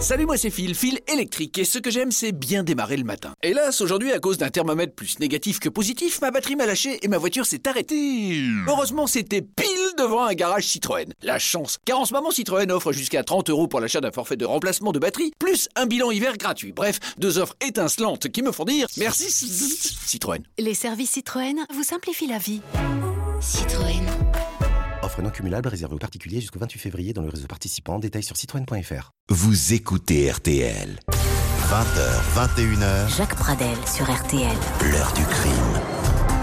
[0.00, 3.34] Salut, moi c'est Phil, Phil électrique, et ce que j'aime c'est bien démarrer le matin.
[3.42, 7.08] Hélas, aujourd'hui à cause d'un thermomètre plus négatif que positif, ma batterie m'a lâché et
[7.08, 8.42] ma voiture s'est arrêtée.
[8.66, 9.66] Heureusement c'était pile
[9.98, 11.12] devant un garage Citroën.
[11.22, 14.36] La chance, car en ce moment Citroën offre jusqu'à 30 euros pour l'achat d'un forfait
[14.36, 16.72] de remplacement de batterie, plus un bilan hiver gratuit.
[16.72, 20.42] Bref, deux offres étincelantes qui me font dire merci Citroën.
[20.58, 22.62] Les services Citroën vous simplifient la vie.
[23.42, 24.29] Citroën.
[25.10, 27.98] Offre non cumulable réservée aux particuliers jusqu'au 28 février dans le réseau participant.
[27.98, 29.10] Détails sur citroën.fr.
[29.28, 31.00] Vous écoutez RTL.
[31.08, 34.56] 20h, 21h, Jacques Pradel sur RTL.
[34.92, 35.80] l'heure du crime.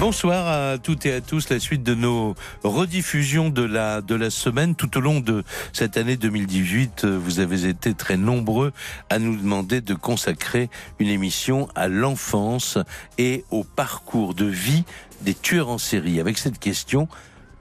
[0.02, 1.50] Bonsoir à toutes et à tous.
[1.50, 2.36] La suite de nos
[2.66, 4.76] rediffusions de la, de la semaine.
[4.76, 8.74] Tout au long de cette année 2018, euh, vous avez été très nombreux
[9.10, 12.78] à nous demander de consacrer une émission à l'enfance
[13.18, 14.84] et au parcours de vie
[15.22, 16.20] des tueurs en série.
[16.20, 17.08] Avec cette question,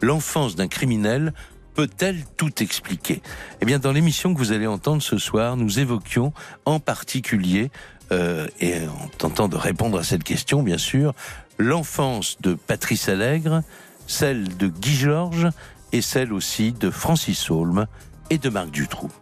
[0.00, 1.32] l'enfance d'un criminel
[1.74, 3.22] peut-elle tout expliquer?
[3.60, 6.32] Eh bien, dans l'émission que vous allez entendre ce soir, nous évoquions
[6.64, 7.70] en particulier,
[8.12, 11.14] euh, et en tentant de répondre à cette question, bien sûr,
[11.58, 13.62] l'enfance de Patrice Allègre,
[14.06, 15.48] celle de Guy Georges
[15.92, 17.86] et celle aussi de Francis Holm
[18.30, 19.12] et de Marc Dutroux.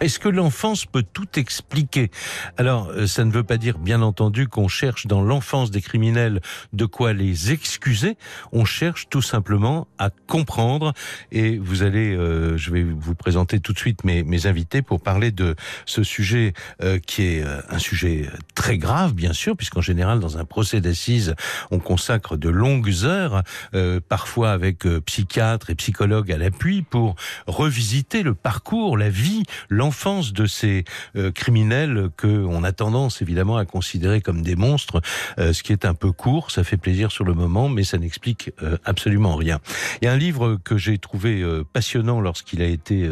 [0.00, 2.10] Est-ce que l'enfance peut tout expliquer?
[2.56, 6.40] Alors, euh, ça ne veut pas dire, bien entendu, qu'on cherche dans l'enfance des criminels
[6.72, 8.16] de quoi les excuser.
[8.50, 10.94] On cherche tout simplement à comprendre.
[11.32, 15.02] Et vous allez, euh, je vais vous présenter tout de suite mes, mes invités pour
[15.02, 19.82] parler de ce sujet euh, qui est euh, un sujet très grave, bien sûr, puisqu'en
[19.82, 21.34] général, dans un procès d'assises,
[21.70, 23.42] on consacre de longues heures,
[23.74, 29.42] euh, parfois avec euh, psychiatres et psychologues à l'appui, pour revisiter le parcours, la vie,
[29.68, 29.89] l'enfance
[30.32, 30.84] de ces
[31.16, 35.02] euh, criminels que on a tendance évidemment à considérer comme des monstres,
[35.38, 36.50] euh, ce qui est un peu court.
[36.50, 39.58] Ça fait plaisir sur le moment, mais ça n'explique euh, absolument rien.
[40.00, 43.08] Il y a un livre que j'ai trouvé passionnant lorsqu'il a été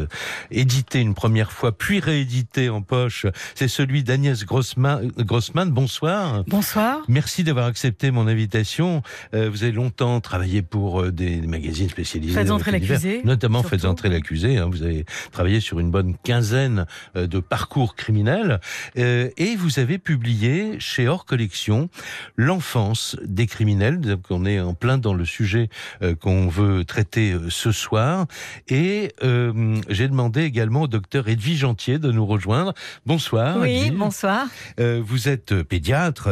[0.50, 3.26] édité une première fois, puis réédité en poche.
[3.54, 5.10] C'est celui d'Agnès Grossman.
[5.18, 5.70] Grossman.
[5.70, 6.44] Bonsoir.
[6.46, 7.00] Bonsoir.
[7.08, 9.03] Merci d'avoir accepté mon invitation.
[9.32, 12.34] Vous avez longtemps travaillé pour des magazines spécialisés.
[12.34, 13.76] Faites entrer l'accusé, Notamment surtout.
[13.76, 14.58] Faites entrer l'accusé.
[14.58, 14.69] hein.
[14.70, 16.67] vous avez travaillé sur une bonne quinzaine
[17.16, 18.60] euh, de parcours criminels.
[18.98, 21.88] Euh, et vous avez publié chez Hors Collection
[22.36, 24.00] L'enfance des criminels.
[24.00, 25.68] Donc on est en plein dans le sujet
[26.02, 28.26] euh, qu'on veut traiter ce soir.
[28.68, 32.74] Et euh, j'ai demandé également au docteur Edwige Gentier de nous rejoindre.
[33.06, 33.58] Bonsoir.
[33.60, 33.92] Oui, Edwige.
[33.98, 34.46] bonsoir.
[34.80, 36.30] Euh, vous êtes pédiatre,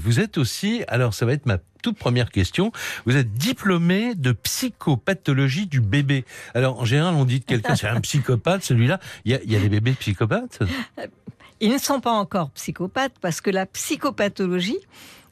[0.00, 2.72] vous êtes aussi, alors ça va être ma toute première question,
[3.06, 6.24] vous êtes diplômé de psychopathologie du bébé.
[6.54, 9.52] Alors en général on dit de quelqu'un c'est un psychopathe celui-là, il y a, il
[9.52, 10.60] y a des bébés psychopathes
[11.60, 14.78] Ils ne sont pas encore psychopathes parce que la psychopathologie,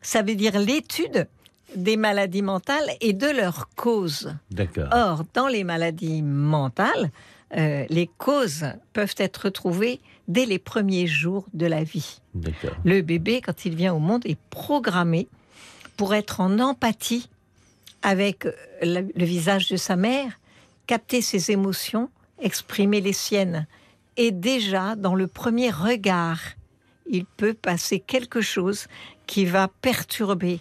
[0.02, 1.28] ça veut dire l'étude
[1.74, 4.34] des maladies mentales et de leurs causes.
[4.50, 4.88] D'accord.
[4.92, 7.10] Or, dans les maladies mentales,
[7.56, 12.20] euh, les causes peuvent être retrouvées dès les premiers jours de la vie.
[12.34, 12.76] D'accord.
[12.84, 15.28] Le bébé, quand il vient au monde, est programmé
[15.96, 17.28] pour être en empathie
[18.02, 18.52] avec euh,
[18.82, 20.38] le, le visage de sa mère,
[20.86, 23.66] capter ses émotions, exprimer les siennes.
[24.16, 26.40] Et déjà, dans le premier regard,
[27.08, 28.86] il peut passer quelque chose
[29.26, 30.60] qui va perturber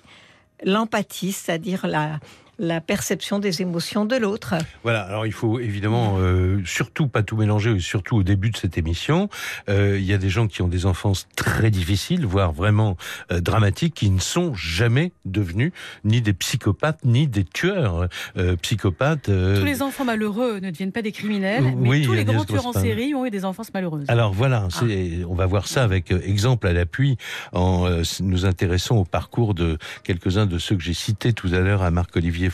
[0.63, 2.19] l'empathie, c'est-à-dire la,
[2.59, 4.55] la perception des émotions de l'autre.
[4.83, 8.77] Voilà, alors il faut évidemment euh, surtout pas tout mélanger, surtout au début de cette
[8.77, 9.29] émission.
[9.69, 12.97] Euh, il y a des gens qui ont des enfances très difficiles, voire vraiment
[13.31, 15.71] euh, dramatiques, qui ne sont jamais devenus
[16.03, 18.07] ni des psychopathes, ni des tueurs
[18.37, 19.29] euh, psychopathes.
[19.29, 22.35] euh, Tous les enfants malheureux ne deviennent pas des criminels, mais Oui, tous les Agnès
[22.35, 24.05] grands tueurs en série ont eu des enfances malheureuses.
[24.07, 24.85] Alors voilà, Ah.
[25.27, 27.17] on va voir ça avec exemple à l'appui
[27.53, 31.59] en euh, nous intéressant au parcours de quelques-uns de ceux que j'ai cités tout à
[31.59, 32.44] l'heure à Marc-Olivier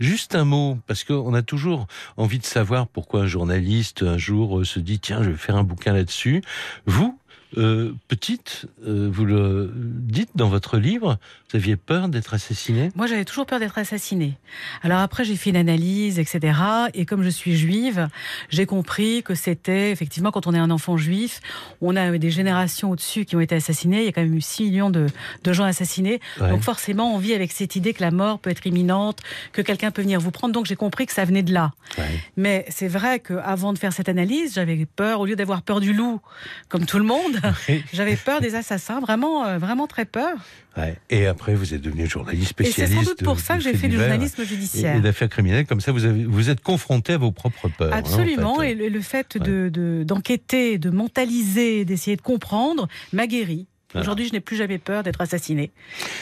[0.00, 1.86] Juste un mot, parce qu'on a toujours
[2.16, 5.56] envie de savoir pourquoi un journaliste un jour euh, se dit tiens, je vais faire
[5.56, 6.42] un bouquin là-dessus.
[6.86, 7.18] Vous,
[7.56, 11.18] euh, petite, euh, vous le dites dans votre livre,
[11.50, 12.90] vous aviez peur d'être assassiné?
[12.94, 14.36] Moi, j'avais toujours peur d'être assassinée.
[14.82, 16.58] Alors après, j'ai fait une analyse, etc.
[16.92, 18.08] Et comme je suis juive,
[18.50, 21.40] j'ai compris que c'était effectivement quand on est un enfant juif,
[21.80, 24.00] on a des générations au-dessus qui ont été assassinées.
[24.00, 25.06] Il y a quand même eu 6 millions de,
[25.42, 26.20] de gens assassinés.
[26.38, 26.50] Ouais.
[26.50, 29.20] Donc forcément, on vit avec cette idée que la mort peut être imminente,
[29.52, 30.52] que quelqu'un peut venir vous prendre.
[30.52, 31.72] Donc j'ai compris que ça venait de là.
[31.96, 32.04] Ouais.
[32.36, 35.94] Mais c'est vrai qu'avant de faire cette analyse, j'avais peur, au lieu d'avoir peur du
[35.94, 36.20] loup,
[36.68, 37.40] comme tout le monde,
[37.94, 40.36] j'avais peur des assassins, vraiment, euh, vraiment très peur.
[40.78, 40.94] Ouais.
[41.10, 43.02] Et après, vous êtes devenu journaliste Et c'est spécialiste.
[43.02, 44.96] sans doute pour de- ça que j'ai fait du journalisme judiciaire.
[44.96, 45.66] et d'affaires criminelles.
[45.66, 47.92] Comme ça, vous, avez, vous êtes confronté à vos propres peurs.
[47.92, 48.70] hein, en Absolument, fait.
[48.70, 53.66] et le, le fait de- de- d'enquêter, de, mentaliser, d'essayer de comprendre m'a guéri.
[53.92, 54.04] Voilà.
[54.04, 55.70] Aujourd'hui, je n'ai plus jamais peur d'être assassinée.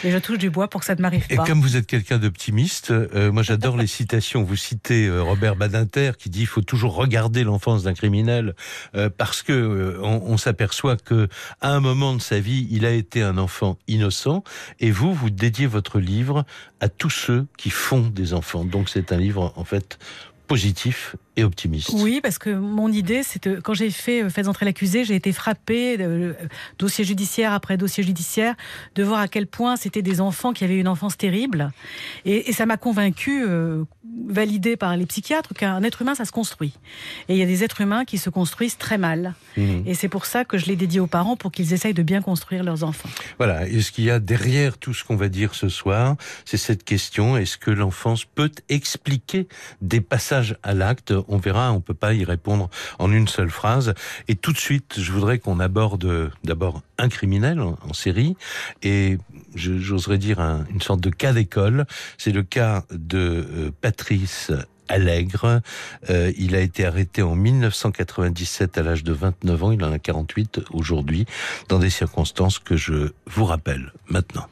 [0.04, 1.44] Et je touche du bois pour que ça ne m'arrive Et pas.
[1.44, 4.44] comme vous êtes quelqu'un d'optimiste, euh, moi j'adore les citations.
[4.44, 8.54] Vous citez euh, Robert Badinter qui dit il faut toujours regarder l'enfance d'un criminel
[8.94, 11.28] euh, parce que euh, on, on s'aperçoit que
[11.60, 14.44] à un moment de sa vie, il a été un enfant innocent.
[14.78, 16.44] Et vous, vous dédiez votre livre
[16.78, 18.64] à tous ceux qui font des enfants.
[18.64, 19.98] Donc c'est un livre en fait
[20.46, 21.90] positif et optimiste.
[21.92, 25.14] Oui, parce que mon idée, c'est que quand j'ai fait euh, Faites entrer l'accusé, j'ai
[25.14, 26.32] été frappée, euh,
[26.78, 28.54] dossier judiciaire après dossier judiciaire,
[28.94, 31.70] de voir à quel point c'était des enfants qui avaient une enfance terrible.
[32.24, 33.84] Et, et ça m'a convaincu, euh,
[34.26, 36.74] validé par les psychiatres, qu'un être humain, ça se construit.
[37.28, 39.34] Et il y a des êtres humains qui se construisent très mal.
[39.56, 39.84] Mhm.
[39.86, 42.22] Et c'est pour ça que je l'ai dédié aux parents, pour qu'ils essayent de bien
[42.22, 43.08] construire leurs enfants.
[43.38, 43.68] Voilà.
[43.68, 46.84] Et ce qu'il y a derrière tout ce qu'on va dire ce soir, c'est cette
[46.84, 49.48] question est-ce que l'enfance peut expliquer
[49.80, 52.68] des passages à l'acte On verra, on peut pas y répondre
[52.98, 53.94] en une seule phrase.
[54.28, 58.36] Et tout de suite, je voudrais qu'on aborde d'abord un criminel en, série
[58.82, 59.18] et
[59.54, 61.86] j'oserais dire un- une sorte de cas d'école.
[62.18, 64.52] C'est le cas de euh, Patrice
[64.88, 65.60] Allègre.
[66.10, 69.72] Euh, il a été arrêté en 1997 à l'âge de 29 ans.
[69.72, 71.26] Il en a 48 aujourd'hui,
[71.68, 74.46] dans des circonstances que je vous rappelle maintenant.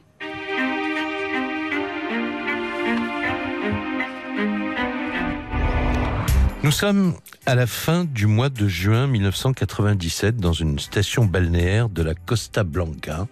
[6.65, 7.13] Nous sommes
[7.45, 12.63] à la fin du mois de juin 1997 dans une station balnéaire de la Costa
[12.63, 13.27] Blanca,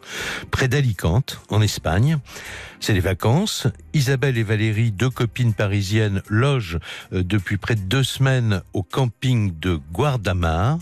[0.52, 2.20] près d'Alicante, en Espagne.
[2.80, 3.66] C'est les vacances.
[3.96, 6.78] Isabelle et Valérie, deux copines parisiennes, logent
[7.12, 10.78] euh, depuis près de deux semaines au camping de Guardamar.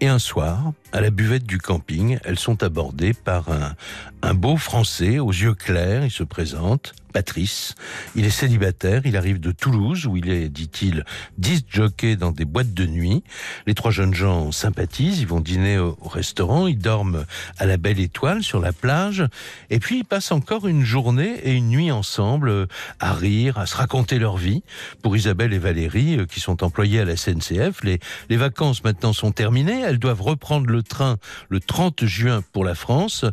[0.00, 5.18] Et un soir, à la buvette du camping, elles sont abordées par un, beau Français
[5.18, 6.04] aux yeux clairs.
[6.04, 7.74] Il se présente, Patrice.
[8.16, 9.02] Il est célibataire.
[9.04, 11.04] Il arrive de Toulouse, où il est, dit-il,
[11.38, 13.22] disc jockey dans des boîtes de nuit.
[13.66, 15.20] Les trois jeunes gens sympathisent.
[15.20, 16.66] Ils vont dîner au, au restaurant.
[16.66, 17.24] Ils dorment
[17.58, 19.24] à la belle étoile sur la plage.
[19.70, 22.66] Et puis, ils passent encore une journée et une nuit ensemble
[22.98, 24.62] à rire, à se raconter leur vie.
[25.02, 29.12] Pour Isabelle et Valérie, euh, qui sont employées à la SNCF, les, les vacances maintenant
[29.12, 29.80] sont terminées.
[29.80, 31.16] Elles doivent reprendre le train
[31.48, 33.24] le 30 juin pour la France.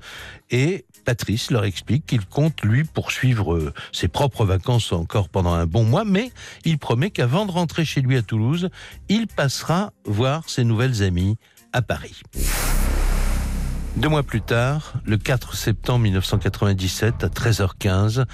[0.49, 5.65] Et Patrice leur explique qu'il compte, lui, poursuivre euh, ses propres vacances encore pendant un
[5.65, 6.31] bon mois, mais
[6.65, 8.69] il promet qu'avant de rentrer chez lui à Toulouse,
[9.09, 11.37] il passera voir ses nouvelles amies
[11.73, 12.21] à Paris.
[13.95, 18.25] Deux mois plus tard, le 4 septembre 1997, à 13h15,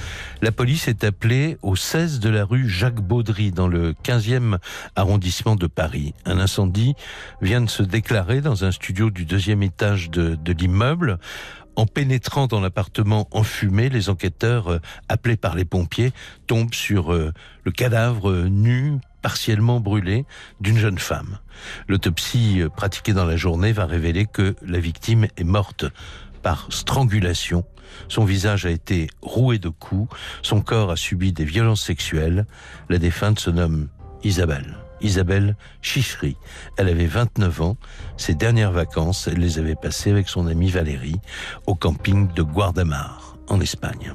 [0.42, 4.58] la police est appelée au 16 de la rue Jacques Baudry, dans le 15e
[4.96, 6.14] arrondissement de Paris.
[6.26, 6.96] Un incendie
[7.42, 11.20] vient de se déclarer dans un studio du deuxième étage de, de l'immeuble.
[11.76, 16.12] En pénétrant dans l'appartement enfumé, les enquêteurs, euh, appelés par les pompiers,
[16.48, 17.34] tombent sur euh,
[17.64, 20.26] le cadavre euh, nu, partiellement brûlé,
[20.62, 21.40] d'une jeune femme.
[21.88, 25.86] L'autopsie euh, pratiquée dans la journée va révéler que la victime est morte
[26.42, 27.66] par strangulation.
[28.08, 32.46] Son visage a été roué de coups, son corps a subi des violences sexuelles.
[32.88, 33.90] La défunte se nomme
[34.24, 34.78] Isabelle.
[35.02, 36.36] Isabelle Chichery.
[36.78, 37.78] Elle avait 29 ans.
[38.18, 41.20] Ses dernières vacances, elle les avait passées avec son amie Valérie
[41.68, 44.14] au camping de Guardamar, en Espagne.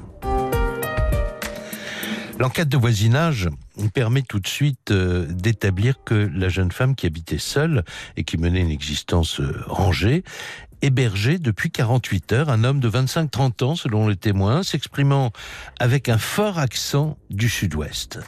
[2.37, 3.49] L'enquête de voisinage
[3.93, 7.85] permet tout de suite euh, d'établir que la jeune femme qui habitait seule
[8.17, 10.23] et qui menait une existence euh, rangée
[10.81, 15.31] hébergeait depuis 48 heures un homme de 25-30 ans, selon le témoin, s'exprimant
[15.79, 18.19] avec un fort accent du sud-ouest.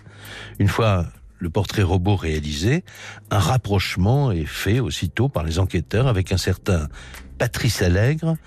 [0.58, 1.06] Une fois
[1.40, 2.86] le portrait robot réalisé,
[3.30, 6.88] un rapprochement est fait aussitôt par les enquêteurs avec un certain
[7.38, 8.38] Patrice Allègre,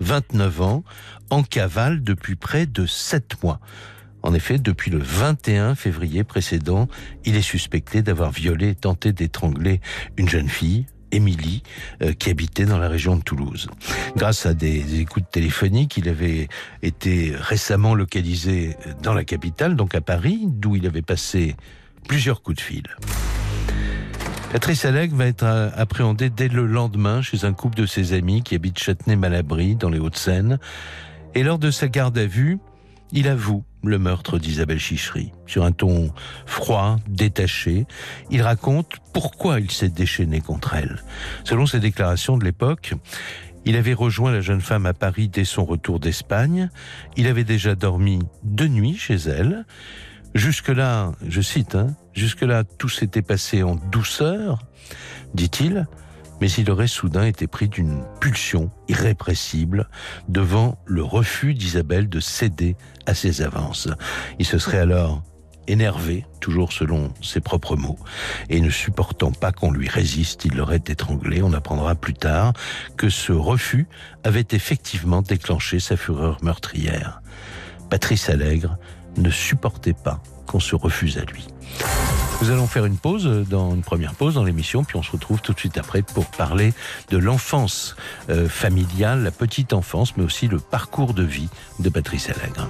[0.00, 0.84] 29 ans,
[1.28, 3.60] en cavale depuis près de 7 mois.
[4.22, 6.88] En effet, depuis le 21 février précédent,
[7.24, 9.80] il est suspecté d'avoir violé et tenté d'étrangler
[10.16, 11.62] une jeune fille, Émilie,
[12.02, 13.68] euh, qui habitait dans la région de Toulouse.
[14.16, 16.48] Grâce à des écoutes téléphoniques, il avait
[16.82, 21.56] été récemment localisé dans la capitale, donc à Paris, d'où il avait passé
[22.06, 22.84] plusieurs coups de fil.
[24.52, 28.42] Patrice Allègre va être euh, appréhendé dès le lendemain chez un couple de ses amis
[28.42, 30.58] qui habite Châtenay-Malabry, dans les Hauts-de-Seine.
[31.36, 32.58] Et lors de sa garde à vue,
[33.12, 35.32] il avoue le meurtre d'Isabelle Chichery.
[35.46, 36.12] Sur un ton
[36.46, 37.86] froid, détaché,
[38.30, 41.02] il raconte pourquoi il s'est déchaîné contre elle.
[41.44, 42.94] Selon ses déclarations de l'époque,
[43.64, 46.70] il avait rejoint la jeune femme à Paris dès son retour d'Espagne.
[47.16, 49.64] Il avait déjà dormi deux nuits chez elle.
[50.34, 54.60] Jusque-là, je cite, hein, jusque-là, tout s'était passé en douceur,
[55.34, 55.88] dit-il,
[56.40, 59.88] mais il aurait soudain été pris d'une pulsion irrépressible
[60.28, 63.88] devant le refus d'Isabelle de céder à ses avances.
[64.38, 65.22] Il se serait alors
[65.66, 67.98] énervé, toujours selon ses propres mots,
[68.48, 71.42] et ne supportant pas qu'on lui résiste, il l'aurait étranglé.
[71.42, 72.52] On apprendra plus tard
[72.96, 73.86] que ce refus
[74.24, 77.22] avait effectivement déclenché sa fureur meurtrière.
[77.88, 78.78] Patrice Allègre
[79.16, 81.46] ne supportait pas qu'on se refuse à lui.
[82.42, 85.12] Nous allons faire une pause, euh, dans une première pause dans l'émission, puis on se
[85.12, 86.72] retrouve tout de suite après pour parler
[87.10, 87.96] de l'enfance
[88.30, 91.48] euh, familiale, la petite enfance, mais aussi le parcours de vie
[91.80, 92.66] de Patrice Allègre.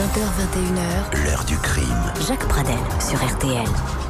[0.00, 2.12] 20h21h, l'heure du crime.
[2.26, 4.09] Jacques Pradel sur RTL.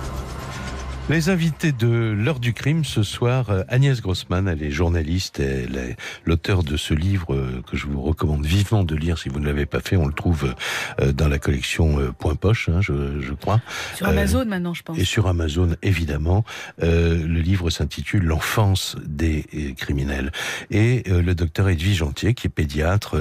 [1.11, 5.77] Les invités de l'heure du crime ce soir, euh, Agnès Grossman, elle est journaliste, elle
[5.77, 9.41] est l'auteur de ce livre euh, que je vous recommande vivement de lire si vous
[9.41, 9.97] ne l'avez pas fait.
[9.97, 10.55] On le trouve
[11.01, 13.61] euh, dans la collection Point Poche, hein, je, je, crois.
[13.97, 14.99] Sur Amazon maintenant, je pense.
[14.99, 16.45] Et sur Amazon, évidemment.
[16.81, 20.31] Euh, le livre s'intitule L'enfance des criminels.
[20.71, 23.17] Et euh, le docteur Edwige Gentier, qui est pédiatre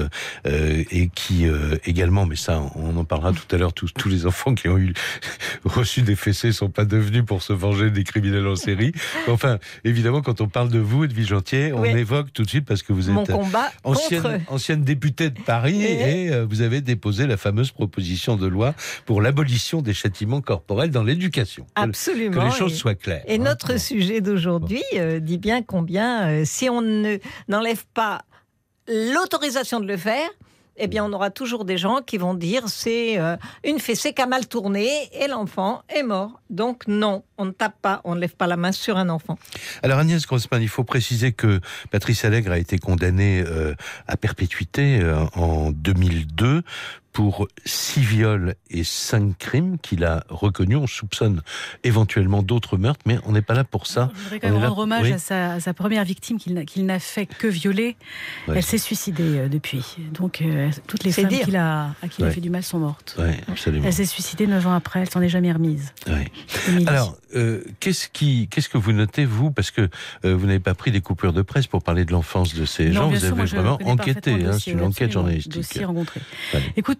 [0.46, 1.48] et qui
[1.86, 4.77] également, mais ça, on en parlera tout à l'heure, tous, tous les enfants qui ont
[4.77, 4.93] eu
[5.65, 8.91] reçu des fessées sont pas devenus pour se venger des criminels en série.
[9.27, 12.81] Enfin, évidemment, quand on parle de vous, de Vigentier, on évoque tout de suite parce
[12.81, 13.29] que vous êtes
[13.83, 18.74] ancienne, ancienne, députée de Paris et, euh, vous avez déposé la fameuse proposition de loi
[19.05, 21.67] pour l'abolition des châtiments corporels dans l'éducation.
[21.75, 22.41] Absolument.
[22.41, 23.24] Que les choses soient claires.
[23.27, 23.43] Et hein.
[23.43, 26.81] notre sujet d'aujourd'hui euh, dit bien combien, euh, si on
[27.48, 28.21] n'enlève pas
[28.88, 30.29] l'autorisation de le faire,
[30.79, 34.21] eh bien, on aura toujours des gens qui vont dire c'est euh, une fessée qui
[34.21, 36.39] a mal tourné et l'enfant est mort.
[36.50, 39.38] Donc non, on ne tape pas, on ne lève pas la main sur un enfant.
[39.83, 41.59] Alors Agnès Grossman, il faut préciser que
[41.91, 43.75] Patrice Allègre a été condamné euh,
[44.07, 46.63] à perpétuité euh, en 2002
[47.13, 50.77] pour six viols et cinq crimes qu'il a reconnus.
[50.77, 51.41] On soupçonne
[51.83, 54.11] éventuellement d'autres meurtres, mais on n'est pas là pour ça.
[54.13, 57.95] Je voudrais quand même rendre hommage à, sa, première victime qu'il n'a fait que violer.
[58.47, 59.97] Elle s'est suicidée euh, depuis.
[60.13, 62.79] Donc euh, toutes les femmes qu'il a, à qui il a fait du mal sont
[62.79, 63.17] mortes.
[63.65, 65.93] Elle s'est suicidée neuf ans après, elle s'en est jamais remise.
[66.87, 69.51] Alors, euh, qu'est-ce que vous notez, vous?
[69.51, 69.89] Parce que
[70.23, 73.09] vous n'avez pas pris des coupures de presse pour parler de l'enfance de ces gens,
[73.09, 75.85] vous avez vraiment enquêté, hein, c'est une enquête journalistique.
[75.85, 76.21] rencontré.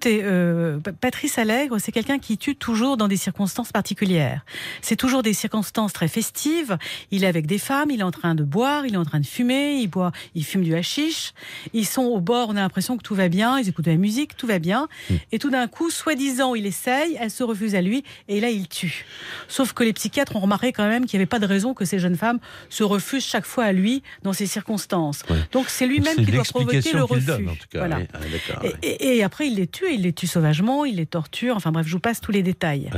[0.02, 4.46] Écoutez, euh, Patrice Allègre, c'est quelqu'un qui tue toujours dans des circonstances particulières.
[4.82, 6.78] C'est toujours des circonstances très festives.
[7.12, 9.20] Il est avec des femmes, il est en train de boire, il est en train
[9.20, 11.34] de fumer, il boit, il fume du hashish.
[11.74, 13.98] Ils sont au bord, on a l'impression que tout va bien, ils écoutent de la
[13.98, 14.88] musique, tout va bien.
[15.10, 15.16] Hmm.
[15.34, 18.70] Et tout d'un coup, soi-disant, il essaye, elle se refuse à lui, et là, il
[18.70, 19.04] tue.
[19.50, 21.84] Sauf que les psychiatres ont remarqué quand même qu'il n'y avait pas de raison que
[21.84, 22.40] ces jeunes femmes
[22.70, 25.24] se refusent chaque fois à lui dans ces circonstances.
[25.52, 27.30] Donc c'est lui-même qui doit provoquer le refus.
[27.74, 28.00] voilà.
[28.14, 31.72] Ah, et, et, après, il les tue il les tue sauvagement, il les torture, enfin
[31.72, 32.90] bref, je vous passe tous les détails.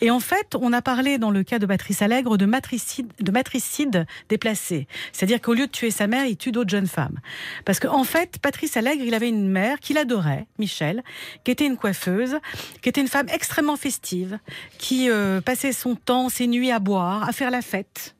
[0.00, 3.30] Et en fait, on a parlé dans le cas de Patrice Allègre de matricide, de
[3.30, 4.86] matricide déplacé.
[5.12, 7.18] C'est-à-dire qu'au lieu de tuer sa mère, il tue d'autres jeunes femmes.
[7.64, 11.02] Parce qu'en en fait, Patrice Allègre, il avait une mère qu'il adorait, Michel,
[11.44, 12.38] qui était une coiffeuse,
[12.82, 14.38] qui était une femme extrêmement festive,
[14.78, 18.14] qui euh, passait son temps, ses nuits à boire, à faire la fête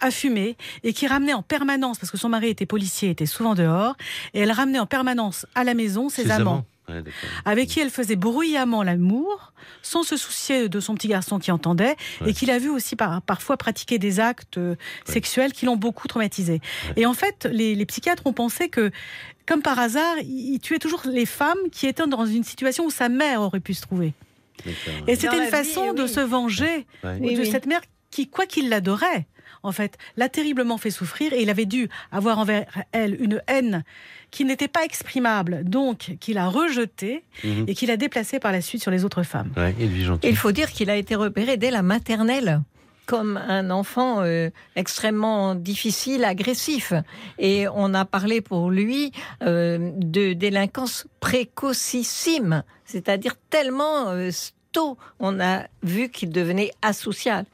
[0.00, 3.54] à fumer et qui ramenait en permanence, parce que son mari était policier, était souvent
[3.54, 3.96] dehors,
[4.32, 6.64] et elle ramenait en permanence à la maison ses, amants
[7.44, 11.96] avec qui elle faisait bruyamment l'amour, sans se soucier de son petit garçon qui entendait,
[12.26, 16.60] et qu'il a vu aussi parfois pratiquer des actes euh, sexuels qui l'ont beaucoup traumatisé.
[16.96, 18.90] Et en fait, les, psychiatres ont pensé que,
[19.46, 23.08] comme par hasard, il, tuait toujours les femmes qui étaient dans une situation où sa
[23.08, 24.12] mère aurait pu se trouver.
[25.06, 29.26] Et c'était une façon de se venger de cette mère qui, quoi qu'il l'adorait,
[29.64, 33.82] en fait, l'a terriblement fait souffrir et il avait dû avoir envers elle une haine
[34.30, 37.64] qui n'était pas exprimable, donc qu'il a rejeté mhm.
[37.66, 39.50] et qu'il a déplacé par la suite sur les autres femmes.
[40.22, 42.60] il faut dire qu'il a été repéré dès la maternelle
[43.06, 46.92] comme un enfant euh, extrêmement difficile, agressif.
[47.38, 54.30] Et on a parlé pour lui euh, de délinquance précocissime, c'est-à-dire tellement euh,
[55.20, 57.44] on a vu qu'il devenait asocial.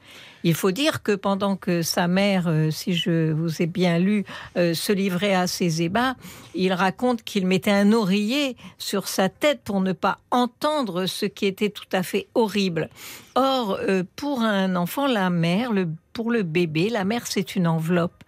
[0.43, 4.25] Il faut dire que pendant que sa mère, euh, si je vous ai bien lu,
[4.57, 6.15] euh, se livrait à ses ébats,
[6.55, 11.45] il raconte qu'il mettait un oreiller sur sa tête pour ne pas entendre ce qui
[11.45, 12.89] était tout à fait horrible.
[13.35, 15.71] Or, euh, pour un enfant, la mère,
[16.11, 18.23] pour le bébé, la mère, c'est une enveloppe.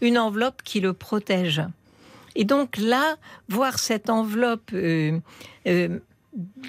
[0.00, 1.62] Une enveloppe qui le protège.
[2.34, 3.16] Et donc là,
[3.48, 4.72] voir cette enveloppe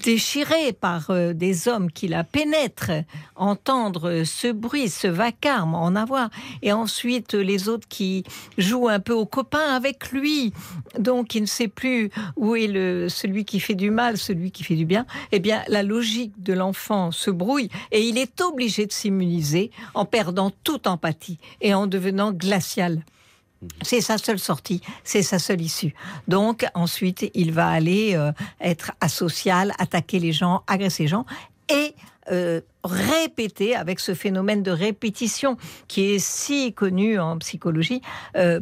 [0.03, 3.03] déchiré par euh, des hommes qui la pénètrent,
[3.35, 6.29] entendre ce bruit, ce vacarme, en avoir,
[6.61, 8.23] et ensuite les autres qui
[8.57, 10.53] jouent un peu au copain avec lui,
[10.97, 14.63] donc il ne sait plus où est le, celui qui fait du mal, celui qui
[14.63, 18.85] fait du bien, eh bien la logique de l'enfant se brouille et il est obligé
[18.85, 23.03] de s'immuniser en perdant toute empathie et en devenant glacial.
[23.81, 25.93] C'est sa seule sortie, c'est sa seule issue.
[26.27, 31.25] Donc ensuite, il va aller euh, être asocial, attaquer les gens, agresser les gens
[31.69, 31.93] et
[32.31, 38.01] euh, répéter avec ce phénomène de répétition qui est si connu en psychologie.
[38.35, 38.61] Euh,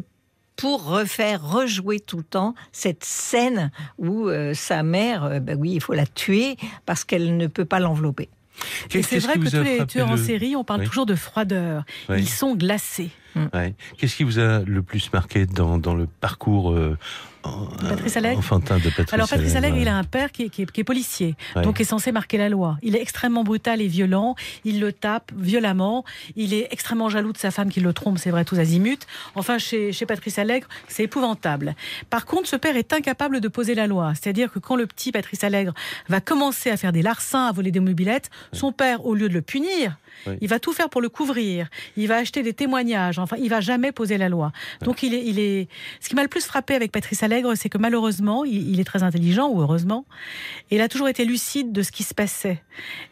[0.55, 5.93] pour refaire rejouer tout le temps cette scène où sa mère, ben oui, il faut
[5.93, 8.27] la tuer parce qu'elle ne peut pas l'envelopper.
[8.89, 11.83] C'est vrai que tous les tueurs en série, on parle toujours de froideur.
[12.09, 13.11] Ils sont glacés.
[13.53, 13.75] Ouais.
[13.97, 16.97] Qu'est-ce qui vous a le plus marqué dans, dans le parcours euh,
[17.87, 20.61] Patrice Allègre enfantin de Patrice Alors Patrice Allègre, il a un père qui est, qui
[20.61, 22.77] est, policier, donc est censé marquer la loi.
[22.81, 24.35] Il est extrêmement brutal et violent,
[24.65, 26.03] il le tape violemment,
[26.35, 29.05] il est extrêmement jaloux de sa femme qui le trompe, c'est vrai, tous azimuts.
[29.35, 31.75] Enfin, chez, chez Patrice Allègre, c'est épouvantable.
[32.09, 34.13] Par contre, ce père est incapable de poser la loi.
[34.15, 35.73] C'est-à-dire que quand le petit Patrice Allègre
[36.09, 39.33] va commencer à faire des larcins, à voler des mobilettes, son père, au lieu de
[39.33, 39.97] le punir,
[40.41, 41.69] il va tout faire pour le couvrir.
[41.95, 43.19] Il va acheter des témoignages.
[43.19, 44.51] Enfin, il va jamais poser la loi.
[44.81, 45.67] Donc, il est, il est.
[45.99, 49.03] Ce qui m'a le plus frappé avec Patrice Allègre, c'est que malheureusement, il, est très
[49.03, 50.05] intelligent ou heureusement,
[50.71, 52.61] et il a toujours été lucide de ce qui se passait.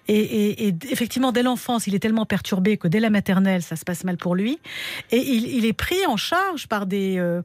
[0.07, 4.03] Et, effectivement, dès l'enfance, il est tellement perturbé que dès la maternelle, ça se passe
[4.03, 4.59] mal pour lui.
[5.12, 7.41] Et il, est pris en charge par des, euh,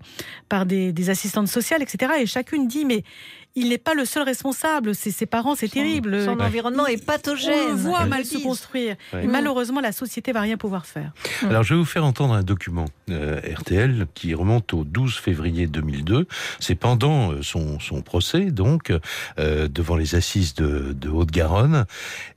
[0.49, 2.13] par des, des assistantes sociales, etc.
[2.21, 3.05] Et chacune dit mais
[3.55, 4.95] il n'est pas le seul responsable.
[4.95, 6.25] C'est ses parents, c'est terrible.
[6.25, 7.55] Son environnement est pathogène.
[7.69, 8.97] On le voit mal se construire.
[9.21, 11.13] Et malheureusement, la société va rien pouvoir faire.
[11.43, 15.67] Alors, je vais vous faire entendre un document euh, RTL qui remonte au 12 février
[15.67, 16.27] 2002.
[16.61, 18.93] C'est pendant euh, son, procès, donc,
[19.39, 21.87] euh, devant les assises de, de Haute-Garonne.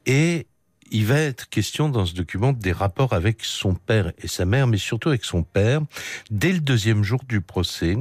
[0.06, 0.48] Et
[0.92, 4.68] il va être question dans ce document des rapports avec son père et sa mère,
[4.68, 5.82] mais surtout avec son père.
[6.30, 7.98] Dès le deuxième jour du procès,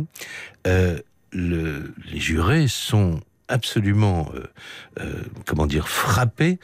[1.32, 4.46] le, les jurés sont absolument, euh,
[5.00, 6.58] euh, comment dire, frappés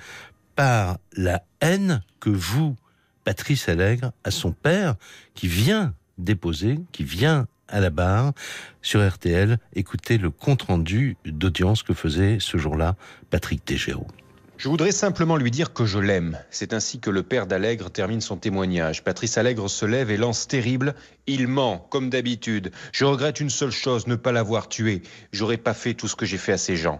[0.57, 2.77] par la haine que vous,
[3.25, 4.95] Patrice Allègre, à son père,
[5.35, 8.33] qui vient déposer, qui vient à la barre
[8.83, 12.97] sur RTL, écouter le compte-rendu d'audience que faisait ce jour-là
[13.31, 14.09] Patrick Tégéraud.
[14.59, 16.37] Je voudrais simplement lui dire que je l'aime.
[16.50, 19.05] C'est ainsi que le père d'Allègre termine son témoignage.
[19.05, 20.97] Patrice Allègre se lève et lance terrible.
[21.29, 22.73] Il ment, comme d'habitude.
[22.91, 25.03] Je regrette une seule chose, ne pas l'avoir tué.
[25.31, 26.99] J'aurais pas fait tout ce que j'ai fait à ces gens.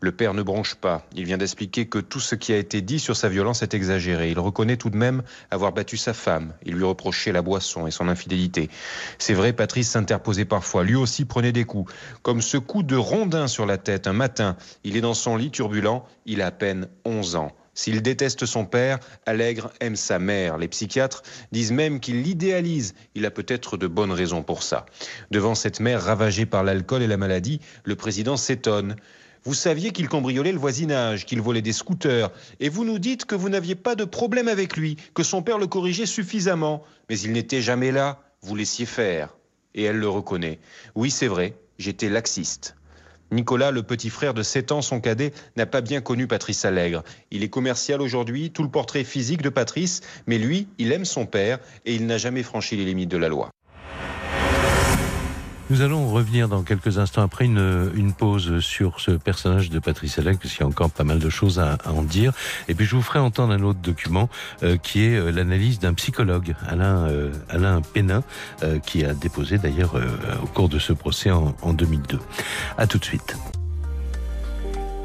[0.00, 1.06] Le père ne bronche pas.
[1.14, 4.30] Il vient d'expliquer que tout ce qui a été dit sur sa violence est exagéré.
[4.30, 6.52] Il reconnaît tout de même avoir battu sa femme.
[6.66, 8.68] Il lui reprochait la boisson et son infidélité.
[9.18, 10.84] C'est vrai, Patrice s'interposait parfois.
[10.84, 11.90] Lui aussi prenait des coups.
[12.22, 14.56] Comme ce coup de rondin sur la tête un matin.
[14.84, 16.04] Il est dans son lit turbulent.
[16.26, 17.52] Il a à peine 11 ans.
[17.72, 20.56] S'il déteste son père, Allègre aime sa mère.
[20.58, 22.94] Les psychiatres disent même qu'il l'idéalise.
[23.14, 24.86] Il a peut-être de bonnes raisons pour ça.
[25.30, 28.96] Devant cette mère ravagée par l'alcool et la maladie, le président s'étonne.
[29.46, 33.36] Vous saviez qu'il cambriolait le voisinage, qu'il volait des scooters, et vous nous dites que
[33.36, 37.30] vous n'aviez pas de problème avec lui, que son père le corrigeait suffisamment, mais il
[37.30, 39.36] n'était jamais là, vous laissiez faire.
[39.76, 40.58] Et elle le reconnaît.
[40.96, 42.74] Oui, c'est vrai, j'étais laxiste.
[43.30, 47.04] Nicolas, le petit frère de 7 ans, son cadet, n'a pas bien connu Patrice Allègre.
[47.30, 51.24] Il est commercial aujourd'hui, tout le portrait physique de Patrice, mais lui, il aime son
[51.24, 53.50] père et il n'a jamais franchi les limites de la loi.
[55.68, 60.16] Nous allons revenir dans quelques instants après une, une pause sur ce personnage de Patrice
[60.18, 62.32] Allègre, parce qu'il y a encore pas mal de choses à, en dire.
[62.68, 64.28] Et puis je vous ferai entendre un autre document
[64.62, 68.22] euh, qui est euh, l'analyse d'un psychologue, Alain, euh, Alain Pénin,
[68.84, 69.94] qui a déposé d'ailleurs
[70.42, 72.18] au cours de ce procès en, en 2002.
[72.78, 73.36] À tout de suite.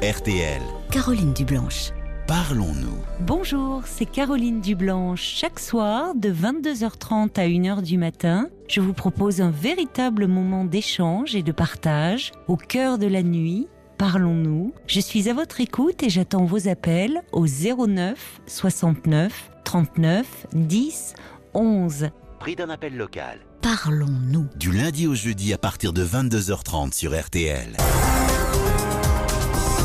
[0.00, 0.62] RTL.
[0.90, 1.90] Caroline Dublanche.
[2.32, 2.96] Parlons-nous.
[3.20, 5.20] Bonjour, c'est Caroline Dublanche.
[5.20, 11.34] Chaque soir, de 22h30 à 1h du matin, je vous propose un véritable moment d'échange
[11.34, 13.68] et de partage au cœur de la nuit.
[13.98, 14.72] Parlons-nous.
[14.86, 21.12] Je suis à votre écoute et j'attends vos appels au 09 69 39 10
[21.52, 22.08] 11.
[22.38, 23.40] Prix d'un appel local.
[23.60, 24.46] Parlons-nous.
[24.56, 27.76] Du lundi au jeudi à partir de 22h30 sur RTL.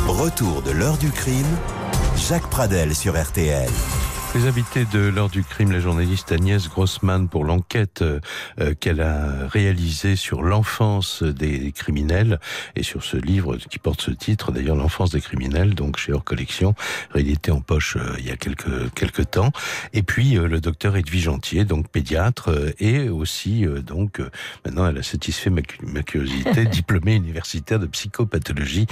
[0.07, 1.45] Retour de l'heure du crime
[2.17, 3.69] Jacques Pradel sur RTL.
[4.37, 8.19] Les invités de l'heure du crime, la journaliste Agnès Grossman pour l'enquête euh,
[8.59, 12.39] euh, qu'elle a réalisée sur l'enfance des criminels
[12.75, 16.23] et sur ce livre qui porte ce titre, d'ailleurs l'enfance des criminels, donc chez Hors
[16.23, 16.75] Collection,
[17.09, 19.51] réédité en poche euh, il y a quelques quelques temps.
[19.93, 24.21] Et puis le docteur Edwige Gentier, donc pédiatre et aussi donc
[24.65, 28.85] maintenant elle a satisfait ma, ma curiosité, diplômée universitaire de psychopathologie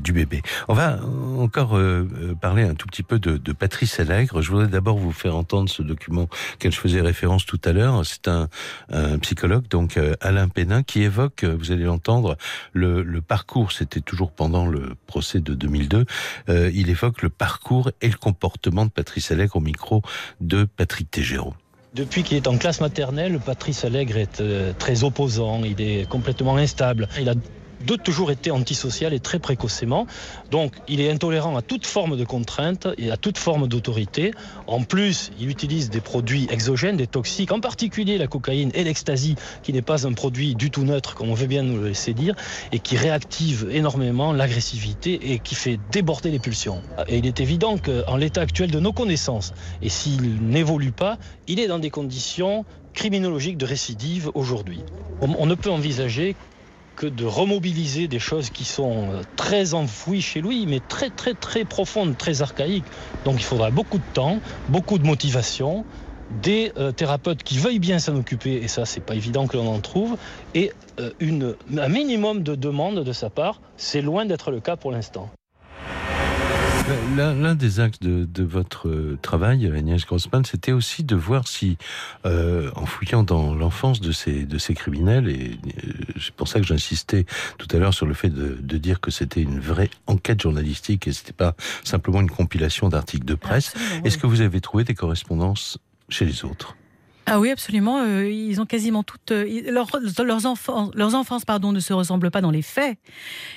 [0.00, 0.40] du bébé.
[0.68, 1.00] On va
[1.36, 1.78] encore
[2.40, 4.40] parler un tout petit peu de, de Patrice Allègre.
[4.40, 8.04] Je voudrais d'abord vous faire entendre ce document qu'elle faisait référence tout à l'heure.
[8.04, 8.48] C'est un,
[9.20, 12.36] psychologue, donc euh, Alain Pénin, qui évoque, euh, vous allez l'entendre,
[12.72, 16.04] le, parcours, c'était toujours pendant le procès de 2002,
[16.48, 20.02] euh, il évoque le parcours et le comportement de Patrice Allègre au micro
[20.40, 21.54] de Patrick Tégéraud.
[21.94, 24.42] Depuis qu'il est en classe maternelle, Patrice Allègre est
[24.78, 27.08] très opposant, il est complètement instable.
[27.18, 27.34] Il a
[27.86, 30.06] de toujours été antisocial et très précocement.
[30.50, 34.32] Donc il est intolérant à toute forme de contrainte et à toute forme d'autorité.
[34.66, 39.36] En plus, il utilise des produits exogènes, des toxiques, en particulier la cocaïne et l'ecstasy,
[39.62, 42.12] qui n'est pas un produit du tout neutre, comme on veut bien nous le laisser
[42.12, 42.34] dire,
[42.72, 46.82] et qui réactive énormément l'agressivité et qui fait déborder les pulsions.
[47.08, 51.60] Et il est évident qu'en l'état actuel de nos connaissances, et s'il n'évolue pas, il
[51.60, 54.80] est dans des conditions criminologiques de récidive aujourd'hui.
[55.20, 56.34] On ne peut envisager
[56.96, 61.64] que de remobiliser des choses qui sont très enfouies chez lui, mais très très très
[61.64, 62.86] profondes, très archaïques.
[63.24, 65.84] Donc il faudra beaucoup de temps, beaucoup de motivation,
[66.42, 69.68] des euh, thérapeutes qui veuillent bien s'en occuper, et ça c'est pas évident que l'on
[69.68, 70.16] en trouve,
[70.54, 74.90] et euh, un minimum de demande de sa part, c'est loin d'être le cas pour
[74.90, 75.30] l'instant.
[77.16, 81.78] L'un des axes de, de, votre euh, travail, Agnès Grossman, c'était aussi de voir si,
[82.24, 86.60] euh, en fouillant dans l'enfance de ces, de ces criminels, et euh, c'est pour ça
[86.60, 87.26] que j'insistais
[87.58, 91.08] tout à l'heure sur le fait de, de dire que c'était une vraie enquête journalistique
[91.08, 94.94] et c'était pas simplement une compilation d'articles de presse, est-ce que vous avez trouvé des
[94.94, 96.76] correspondances chez les autres?
[97.28, 97.98] Ah oui, absolument.
[98.02, 99.90] Euh, ils ont quasiment toutes euh, leur,
[100.24, 102.98] leurs enfants, leurs enfances, pardon, ne se ressemblent pas dans les faits,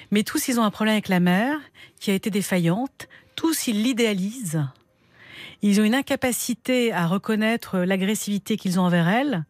[0.09, 1.55] mais tous ils ont un problème avec la mère
[1.99, 3.07] qui a été défaillante.
[3.35, 4.65] Tous ils l'idéalisent.
[5.61, 9.45] Ils ont une incapacité à reconnaître l'agressivité qu'ils ont envers elle,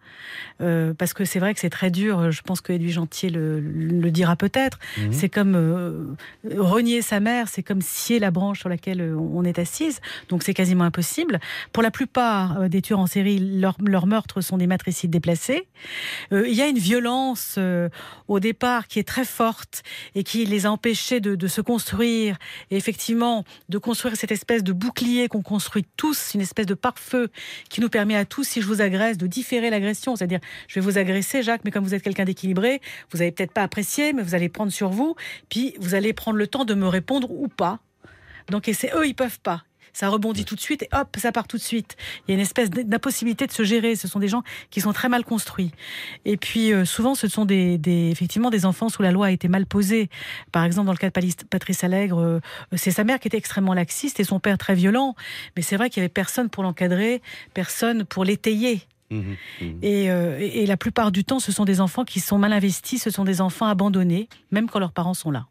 [0.61, 2.31] euh, parce que c'est vrai que c'est très dur.
[2.31, 4.79] Je pense que Edwige Gentier le, le dira peut-être.
[4.97, 5.11] Mmh.
[5.11, 6.15] C'est comme euh,
[6.57, 10.01] renier sa mère, c'est comme scier la branche sur laquelle on est assise.
[10.29, 11.39] Donc c'est quasiment impossible.
[11.73, 15.67] Pour la plupart euh, des tueurs en série, leurs leur meurtres sont des matricides déplacés.
[16.31, 17.89] Euh, il y a une violence euh,
[18.27, 19.83] au départ qui est très forte
[20.15, 22.37] et qui les a empêchés de, de se construire
[22.71, 27.27] et effectivement de construire cette espèce de bouclier qu'on construit tous une espèce de pare-feu
[27.67, 30.15] qui nous permet à tous, si je vous agresse, de différer l'agression.
[30.15, 32.79] C'est-à-dire, je vais vous agresser, Jacques, mais comme vous êtes quelqu'un d'équilibré,
[33.11, 35.17] vous n'allez peut-être pas apprécier, mais vous allez prendre sur vous,
[35.49, 37.79] puis vous allez prendre le temps de me répondre ou pas.
[38.47, 41.31] Donc, et c'est eux, ils peuvent pas ça rebondit tout de suite et hop, ça
[41.31, 41.97] part tout de suite.
[42.27, 43.95] Il y a une espèce d'impossibilité de se gérer.
[43.95, 45.71] Ce sont des gens qui sont très mal construits.
[46.25, 49.31] Et puis euh, souvent, ce sont des, des, effectivement des enfants où la loi a
[49.31, 50.09] été mal posée.
[50.51, 52.39] Par exemple, dans le cas de Patrice Allègre, euh,
[52.75, 55.15] c'est sa mère qui était extrêmement laxiste et son père très violent.
[55.55, 57.21] Mais c'est vrai qu'il y avait personne pour l'encadrer,
[57.53, 58.81] personne pour l'étayer.
[59.11, 59.17] Mmh,
[59.61, 59.65] mmh.
[59.81, 63.01] Et, euh, et la plupart du temps, ce sont des enfants qui sont mal investis,
[63.01, 65.47] ce sont des enfants abandonnés, même quand leurs parents sont là.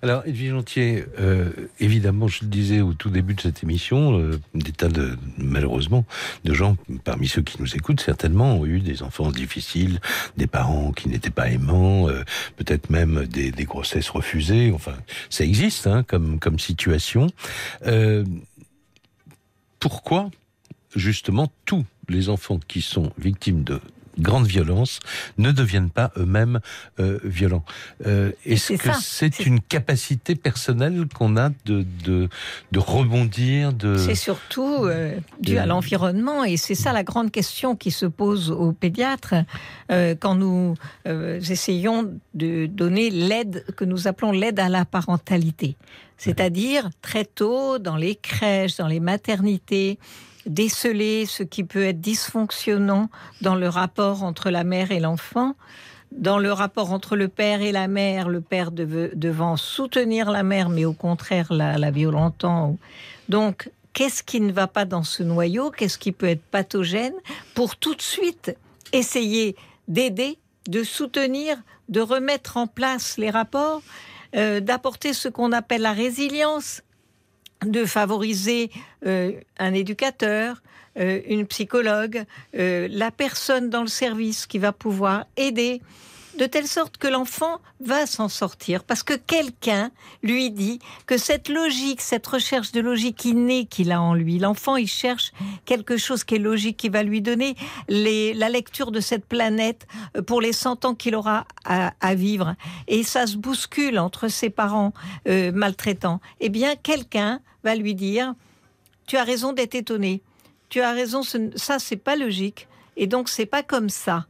[0.00, 4.40] Alors, Edwige Gentil, euh, évidemment, je le disais au tout début de cette émission, euh,
[4.54, 6.04] des tas de, malheureusement,
[6.44, 10.00] de gens, parmi ceux qui nous écoutent, certainement, ont eu des enfances difficiles,
[10.36, 12.22] des parents qui n'étaient pas aimants, euh,
[12.56, 14.70] peut-être même des, grossesses refusées.
[14.72, 14.94] Enfin,
[15.30, 17.26] ça existe hein, comme, situation.
[19.80, 20.30] Pourquoi,
[20.94, 23.80] justement, tous les enfants qui sont victimes de
[24.18, 25.00] grande violence
[25.38, 26.60] ne deviennent pas eux-mêmes
[27.00, 27.64] euh, violents.
[28.06, 32.28] Euh, Est-ce que c'est une capacité personnelle qu'on a de, de,
[32.72, 33.96] de, rebondir de...
[33.96, 35.58] C'est surtout euh, dû de...
[35.58, 39.34] à l'environnement et c'est ça la grande question qui se pose aux pédiatres
[39.90, 40.74] euh, quand nous
[41.06, 45.76] essayons de donner l'aide que nous appelons l'aide à la parentalité.
[46.16, 49.98] C'est-à-dire très tôt dans les crèches, dans les maternités,
[50.48, 53.10] déceler ce qui peut être dysfonctionnant
[53.42, 55.54] dans le rapport entre la mère et l'enfant,
[56.12, 60.68] dans le rapport entre le père et la mère, le père devant soutenir la mère,
[60.68, 62.78] mais au contraire la, la violentant.
[63.28, 65.70] Donc, qu'est-ce qui ne va pas dans ce noyau?
[65.70, 67.14] Qu'est-ce qui peut être pathogène
[67.54, 68.56] Pour tout de suite
[68.92, 69.54] essayer
[69.86, 71.56] d'aider, de soutenir,
[71.88, 73.82] de remettre en place les rapports,
[74.36, 76.82] euh, d'apporter ce qu'on appelle la résilience,
[77.64, 78.70] de favoriser
[79.06, 80.62] euh, un éducateur,
[80.98, 82.24] euh, une psychologue,
[82.56, 85.80] euh, la personne dans le service qui va pouvoir aider,
[86.38, 89.90] de telle sorte que l'enfant va s'en sortir, parce que quelqu'un
[90.22, 94.76] lui dit que cette logique, cette recherche de logique innée qu'il a en lui, l'enfant
[94.76, 95.32] il cherche
[95.66, 97.56] quelque chose qui est logique, qui va lui donner
[97.88, 99.86] la lecture de cette planète
[100.26, 102.54] pour les 100 ans qu'il aura à, à, vivre,
[102.86, 104.92] et ça se bouscule entre ses parents
[105.28, 106.20] euh, maltraitants.
[106.40, 108.34] Eh bien, quelqu'un va lui dire,
[109.06, 110.22] tu as raison d'être étonné,
[110.68, 114.26] tu as raison, ça c'est pas logique, et donc c'est pas comme ça.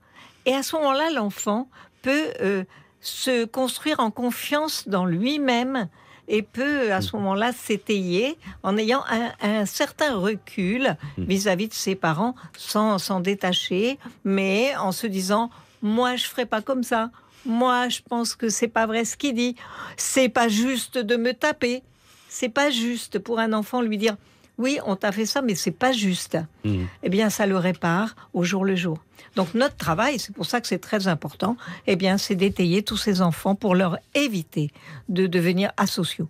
[0.46, 1.68] Et à ce moment-là, l'enfant
[2.02, 2.64] peut euh,
[3.00, 5.88] se construire en confiance dans lui-même
[6.28, 11.74] et peut à ce moment-là s'étayer en ayant un, un, certain recul vis-à-vis -vis de
[11.74, 17.10] ses parents sans s'en détacher, mais en se disant moi je ferai pas comme ça.
[17.46, 19.56] Moi, je pense que c'est pas vrai ce qu'il dit.
[19.96, 21.82] C'est pas juste de me taper.
[22.28, 24.16] C'est pas juste pour un enfant lui dire
[24.58, 26.36] oui, on t'a fait ça, mais c'est pas juste.
[26.64, 26.84] Hmm.
[27.02, 28.98] Eh bien, ça le répare au jour le jour.
[29.36, 32.96] Donc notre travail, c'est pour ça que c'est très important, eh bien, c'est d'étayer tous
[32.96, 34.70] ces enfants pour leur éviter
[35.08, 36.28] de devenir asociaux.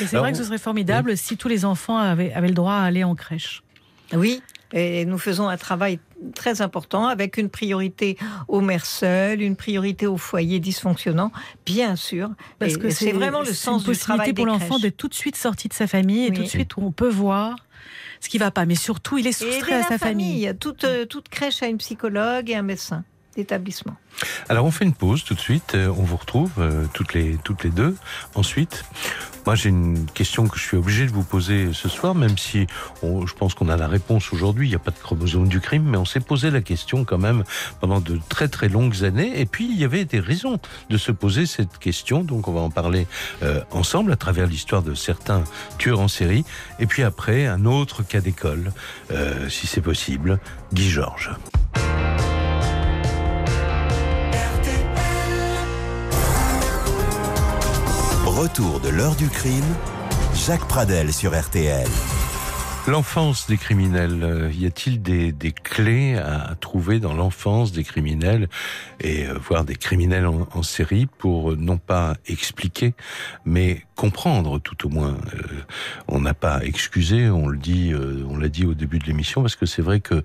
[0.00, 2.74] Et C'est vrai que ce serait formidable si tous les enfants avaient, avaient le droit
[2.74, 3.62] à aller en crèche.
[4.12, 4.40] Oui,
[4.72, 5.98] et nous faisons un travail
[6.32, 8.16] très important avec une priorité
[8.48, 11.32] aux mères seules, une priorité aux foyers dysfonctionnants,
[11.66, 12.30] bien sûr.
[12.58, 15.14] Parce Et que c'est vraiment le sens une du travail pour l'enfant d'être tout de
[15.14, 16.36] suite sorti de sa famille et Oui.
[16.36, 17.56] tout de suite où on peut voir
[18.20, 18.64] ce qui va pas.
[18.64, 20.52] Mais surtout, il est soustrait à sa famille.
[20.58, 23.04] Toute, euh, toute crèche a une psychologue et un médecin
[24.48, 27.36] Alors on fait une pause tout de suite, euh, on vous retrouve euh, toutes, les,
[27.42, 27.96] toutes les deux.
[28.34, 28.84] Ensuite,
[29.46, 32.66] moi j'ai une question que je suis obligé de vous poser ce soir, même si
[33.02, 35.84] je pense qu'on a la réponse aujourd'hui, il n'y a pas de chromosome du crime,
[35.84, 37.44] mais on s'est posé la question quand même
[37.80, 41.12] pendant de très très longues années, et puis il y avait des raisons de se
[41.12, 43.06] poser cette question, donc on va en parler
[43.42, 45.44] euh, ensemble à travers l'histoire de certains
[45.78, 46.44] tueurs en série,
[46.78, 48.72] et puis après un autre cas d'école,
[49.48, 50.38] si c'est possible,
[50.72, 51.30] Guy Georges.
[58.36, 59.62] Retour de l'heure du crime,
[60.34, 61.86] Jacques Pradel sur RTL.
[62.88, 68.48] L'enfance des criminels, euh, y a-t-il des, clés à, trouver dans l'enfance des criminels
[68.98, 72.94] et euh, voir des criminels en, en série pour euh, non pas expliquer,
[73.44, 75.16] mais comprendre tout au moins.
[75.34, 75.40] Euh,
[76.08, 79.42] on n'a pas excusé, on le dit, euh, on l'a dit au début de l'émission
[79.42, 80.22] parce que c'est vrai que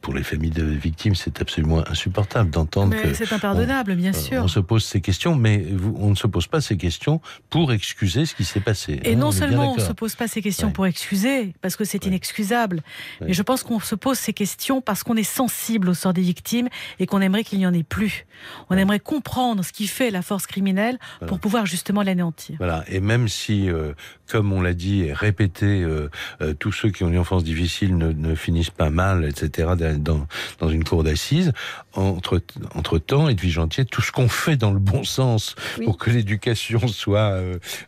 [0.00, 4.42] pour les familles de victimes, c'est absolument insupportable d'entendre que c'est impardonnable, bien euh, sûr.
[4.44, 8.26] on se pose ces questions, mais on ne se pose pas ces questions pour excuser
[8.26, 9.00] ce qui s'est passé.
[9.04, 10.72] Et hein, non on seulement on ne se pose pas ces questions Ouais.
[10.72, 12.82] pour excuser, parce que c'est inexcusable,
[13.20, 13.28] Ouais.
[13.28, 16.22] mais je pense qu'on se pose ces questions parce qu'on est sensible au sort des
[16.22, 18.26] victimes et qu'on aimerait qu'il n'y en ait plus.
[18.70, 21.28] On aimerait comprendre ce qui fait la force criminelle Voilà.
[21.28, 22.56] pour pouvoir justement l'anéantir.
[22.58, 23.92] Voilà, et même si, euh,
[24.30, 26.08] comme on l'a dit et répété, euh,
[26.40, 30.26] euh, tous ceux qui ont une enfance difficile ne, ne finissent pas mal, etc., dans,
[30.58, 31.52] dans une cour d'assises,
[31.94, 32.40] entre,
[32.74, 35.84] entre temps, Edwige Gentil, tout ce qu'on fait dans le bon sens Oui.
[35.84, 37.38] pour que l'éducation soit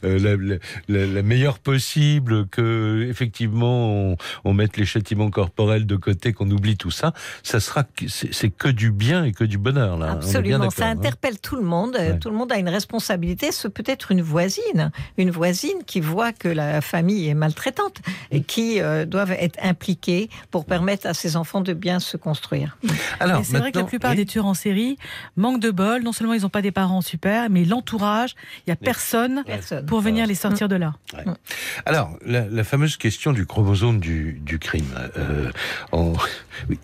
[0.03, 0.37] la, la-
[0.89, 6.51] la- la meilleure possible, que effectivement on, on mette les châtiments corporels de côté, qu'on
[6.51, 10.13] oublie tout ça, ça sera c'est que du bien et que du bonheur là.
[10.13, 10.91] Absolument, ça hein.
[10.91, 11.97] interpelle tout le monde.
[11.99, 12.19] Ouais.
[12.19, 13.53] Tout le monde a une responsabilité.
[13.53, 14.84] Ce peut être une voisine,
[15.19, 20.29] une voisine qui voit que la famille est maltraitante et qui euh, doivent être impliquées
[20.51, 22.77] pour permettre à ses enfants de bien se construire.
[23.21, 24.17] Alors, Et c'est vrai que la plupart oui.
[24.19, 24.97] des tueurs en série
[25.37, 26.03] manquent de bol.
[26.03, 29.87] Non seulement ils n'ont pas des parents super, mais l'entourage, il n'y a personne Personne.
[29.87, 30.95] pour venir les sortir de là.
[31.15, 31.25] Ouais.
[31.87, 34.87] Alors, la, la fameuse question du chromosome du, du crime.
[35.17, 35.51] euh,
[35.93, 36.15] on-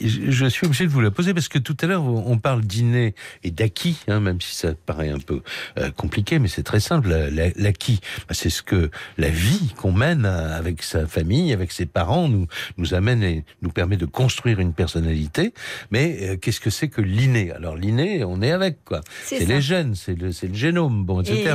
[0.00, 3.14] je, suis obligé de vous la poser parce que tout à l'heure, on parle d'inné
[3.44, 5.42] et d'acquis, hein, même si ça paraît un peu
[5.78, 7.08] euh, compliqué, mais c'est très simple.
[7.08, 7.89] La- la- L'acquis,
[8.28, 12.46] bah, c'est ce que la vie qu'on mène avec sa famille, avec ses parents, nous,
[12.76, 15.52] nous amène et nous permet de construire une personnalité.
[15.90, 17.50] Mais euh, qu'est-ce que c'est que l'inné?
[17.52, 19.00] Alors, l'inné, on est avec, quoi.
[19.24, 21.40] C'est les gènes, c'est le, génome, bon, etc.
[21.40, 21.48] Et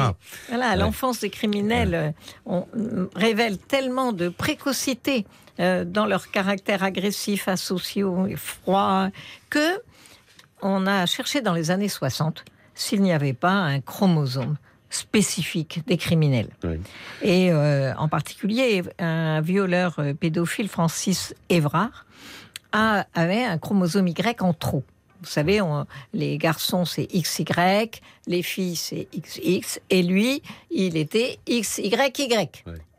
[0.50, 0.78] voilà, Ouais.
[0.78, 2.12] l'enfance des criminels euh,
[2.46, 5.26] on, euh, révèle tellement de précocité
[5.60, 9.10] euh, dans leur caractère agressif, asociaux et froid
[9.50, 9.80] que
[10.62, 12.44] on a cherché dans les années 60
[12.74, 14.58] s'il n'y avait pas un chromosome
[14.96, 16.50] spécifique des criminels.
[16.64, 16.80] Oui.
[17.22, 22.06] Et euh, en particulier, un violeur euh, pédophile, Francis Évrard,
[22.72, 24.84] a- avait un chromosome Y en trop.
[25.22, 27.46] Vous savez, on- les garçons, c'est XY,
[28.28, 32.50] les filles, c'est XX, et lui, il était XYY.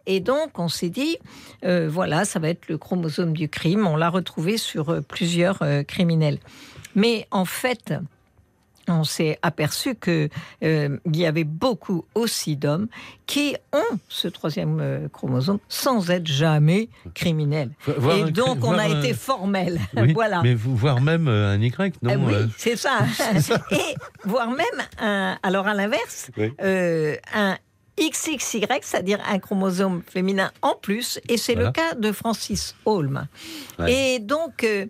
[0.09, 1.17] Et donc, on s'est dit,
[1.65, 3.87] euh, voilà, ça va être le chromosome du crime.
[3.87, 6.39] On l'a retrouvé sur plusieurs euh, criminels.
[6.95, 7.93] Mais en fait,
[8.89, 10.29] on s'est aperçu que
[10.63, 12.89] euh, il y avait beaucoup aussi d'hommes
[13.27, 17.71] qui ont ce troisième euh, chromosome sans être jamais criminels.
[17.99, 19.81] Voir Et un- donc on a été formel.
[19.97, 20.43] Oui, voilà.
[20.43, 22.99] Mais vous voir même euh, un Y, non oui, euh, c'est ça.
[23.71, 23.95] Et
[24.25, 26.53] voire même un, alors à l'inverse, Oui.
[27.35, 27.57] un
[27.99, 31.69] XXY, c'est-à-dire un chromosome féminin en plus, et c'est Voilà.
[31.69, 33.27] le cas de Francis Holm.
[33.79, 33.93] Ouais.
[34.17, 34.85] Et donc, euh,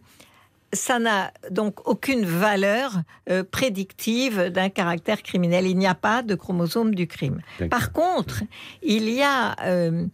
[0.73, 5.67] ça n'a donc aucune valeur euh, prédictive d'un caractère criminel.
[5.67, 7.41] Il n'y a pas de chromosome du crime.
[7.71, 8.43] Par contre,
[8.83, 10.07] il y a euh,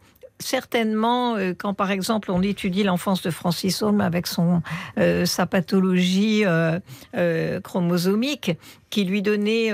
[0.42, 4.62] certainement, euh, quand par exemple on étudie l'enfance de Francis Holm avec son,
[4.98, 8.52] euh, sa pathologie euh, chromosomique,
[8.90, 9.72] qui lui donnait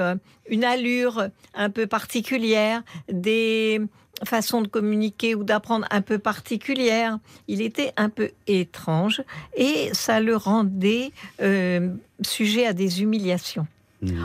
[0.49, 3.81] une allure un peu particulière, des
[4.25, 7.19] façons de communiquer ou d'apprendre un peu particulières.
[7.47, 9.23] Il était un peu étrange
[9.57, 11.91] et ça le rendait euh,
[12.23, 13.67] sujet à des humiliations.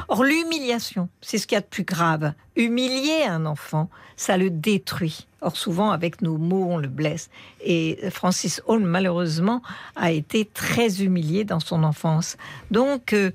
[0.08, 2.34] Or, l'humiliation, c'est ce qu'il y a de plus grave.
[2.56, 5.26] Humilier un enfant, ça le détruit.
[5.42, 7.32] Or, souvent, avec nos mots, on le blesse.
[7.60, 9.64] Et Francis Holm, malheureusement,
[9.96, 12.38] a été très humilié dans son enfance.
[12.70, 13.32] Donc, euh,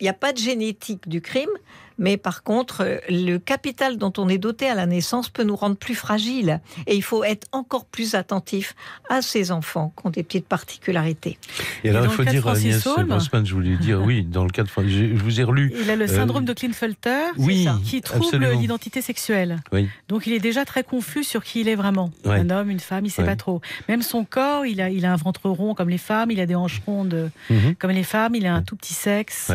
[0.00, 1.50] il n'y a pas de génétique du crime,
[1.98, 5.56] mais par contre, euh, le capital dont on est doté à la naissance peut nous
[5.56, 6.60] rendre plus fragiles.
[6.86, 8.74] Et il faut être encore plus attentif
[9.08, 11.38] à ces enfants qui ont des petites particularités.
[11.82, 14.68] Et alors, il faut dire, Agnès Grossman, je voulais dire, oui, dans le cas de
[14.68, 15.72] je vous ai relu.
[15.80, 19.60] Il a le syndrome euh, de Klinefelter, oui, qui trouble l'identité sexuelle.
[19.72, 19.88] Oui.
[20.08, 22.10] Donc, il est déjà très confus sur qui il est vraiment.
[22.24, 23.60] Un homme, une femme, il ne sait pas trop.
[23.88, 26.46] Même son corps, il a, il a un ventre rond comme les femmes, il a
[26.46, 27.76] des hanches rondes mhm.
[27.76, 29.52] comme les femmes, il a un tout petit sexe.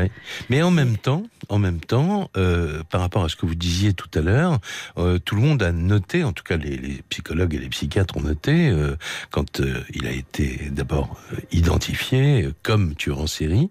[0.50, 3.94] Mais en même temps, en même temps, euh, par rapport à ce que vous disiez
[3.94, 4.60] tout à l'heure,
[4.98, 8.22] euh, tout le monde a noté, en tout cas les, psychologues et les psychiatres ont
[8.22, 8.96] noté, euh,
[9.32, 9.62] quand
[9.94, 11.20] il a été d'abord
[11.52, 13.70] identifié comme tueur en série,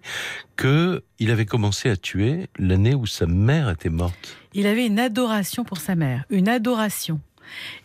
[0.57, 4.37] que il avait commencé à tuer l'année où sa mère était morte.
[4.53, 7.21] Il avait une adoration pour sa mère, une adoration.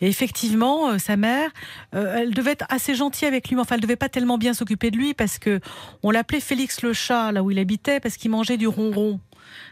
[0.01, 1.49] Et effectivement, sa mère,
[1.91, 4.91] elle devait être assez gentille avec lui, mais enfin, elle devait pas tellement bien s'occuper
[4.91, 5.59] de lui parce que
[6.03, 9.19] on l'appelait Félix le chat là où il habitait parce qu'il mangeait du ronron.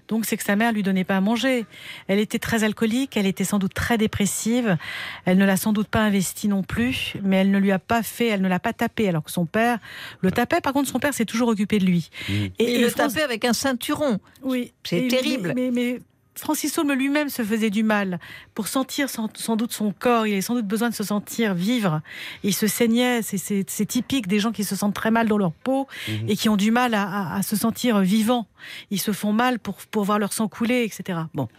[0.07, 1.65] Donc c'est que sa mère lui donnait pas à manger.
[2.07, 4.77] Elle était très alcoolique, elle était sans doute très dépressive.
[5.25, 8.03] Elle ne l'a sans doute pas investi non plus, mais elle ne lui a pas
[8.03, 9.79] fait, elle ne l'a pas tapé alors que son père
[10.21, 10.61] le tapait.
[10.61, 12.09] Par contre, son père s'est toujours occupé de lui.
[12.29, 12.33] Mmh.
[12.59, 14.19] Et, il le tapait avec un ceinturon.
[14.41, 15.53] Oui, c'est terrible.
[15.55, 15.99] mais
[16.36, 18.19] Francis Holm lui-même se faisait du mal
[18.56, 20.28] pour sentir sans, doute son corps.
[20.28, 22.02] Il avait sans doute besoin de se sentir vivre.
[22.43, 23.22] Il se saignait.
[23.22, 26.30] C'est typique des gens qui se sentent très mal dans leur peau mhm.
[26.30, 28.48] et qui ont du mal à, se sentir vivants.
[28.91, 31.19] Ils se font mal pour, pour voir leur sang couler, etc.
[31.34, 31.50] Bon,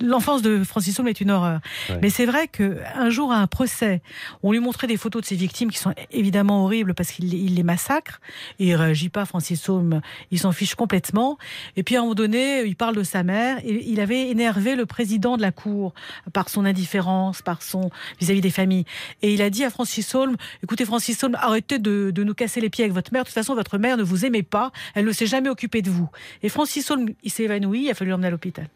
[0.00, 1.60] l'enfance de Francis Holm est une horreur.
[2.00, 4.02] Mais c'est vrai qu'un jour, à un procès,
[4.42, 7.62] on lui montrait des photos de ses victimes qui sont évidemment horribles parce qu'il les
[7.62, 8.20] massacre.
[8.58, 10.00] Et il réagit pas, Francis Holm.
[10.30, 11.38] Il s'en fiche complètement.
[11.76, 13.58] Et puis à un moment donné, il parle de sa mère.
[13.64, 15.94] Et il avait énervé le président de la Cour
[16.32, 18.84] par son indifférence, par son vis-à-vis des familles.
[19.22, 22.70] Et il a dit à Francis Holm, écoutez Francis Holm, arrêtez de, nous casser les
[22.70, 23.22] pieds avec votre mère.
[23.22, 24.72] De toute façon, votre mère ne vous aimait pas.
[24.94, 26.10] Elle ne s'est jamais occupée de vous.
[26.42, 27.84] Et Francis Holm, il s'est évanoui.
[27.84, 28.68] Il a fallu l'emmener à l'hôpital.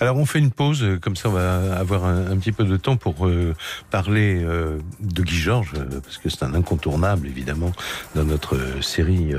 [0.00, 2.76] Alors on fait une pause, euh, comme ça on va avoir un, petit peu de
[2.76, 3.54] temps pour euh,
[3.90, 7.72] parler euh, de Guy Georges, parce que c'est un incontournable évidemment
[8.14, 9.32] dans notre série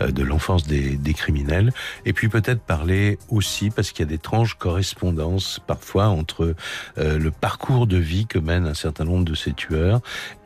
[0.00, 1.72] de l'enfance des, des, criminels,
[2.04, 6.54] et puis peut-être parler aussi, parce qu'il y a d'étranges correspondances parfois entre
[6.96, 10.00] le parcours de vie que mènent un certain nombre de ces tueurs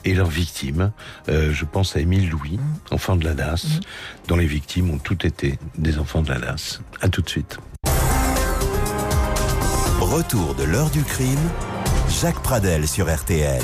[0.04, 0.92] et leurs victimes.
[1.28, 2.58] je pense à Émile Louis,
[2.90, 3.80] enfant de la DAS, mmh.
[4.28, 6.80] dont les victimes ont toutes été des enfants de la DAS.
[7.00, 7.58] À tout de suite.
[10.10, 11.38] Retour de l'heure du crime,
[12.08, 13.62] Jacques Pradel sur RTL.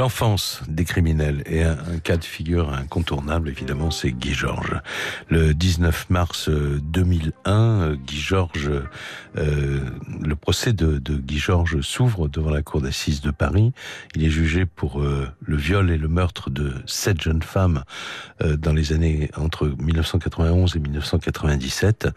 [0.00, 4.80] L'enfance des criminels et un, cas de figure incontournable, évidemment, c'est Guy Georges.
[5.28, 8.70] Le 19 mars 2001, euh, Guy Georges,
[9.36, 9.80] euh,
[10.18, 13.74] le procès de, Guy Georges s'ouvre devant la cour d'assises de Paris.
[14.14, 17.84] Il est jugé pour euh, le viol et le meurtre de sept jeunes femmes
[18.40, 22.08] dans les années entre 1991 et 1997.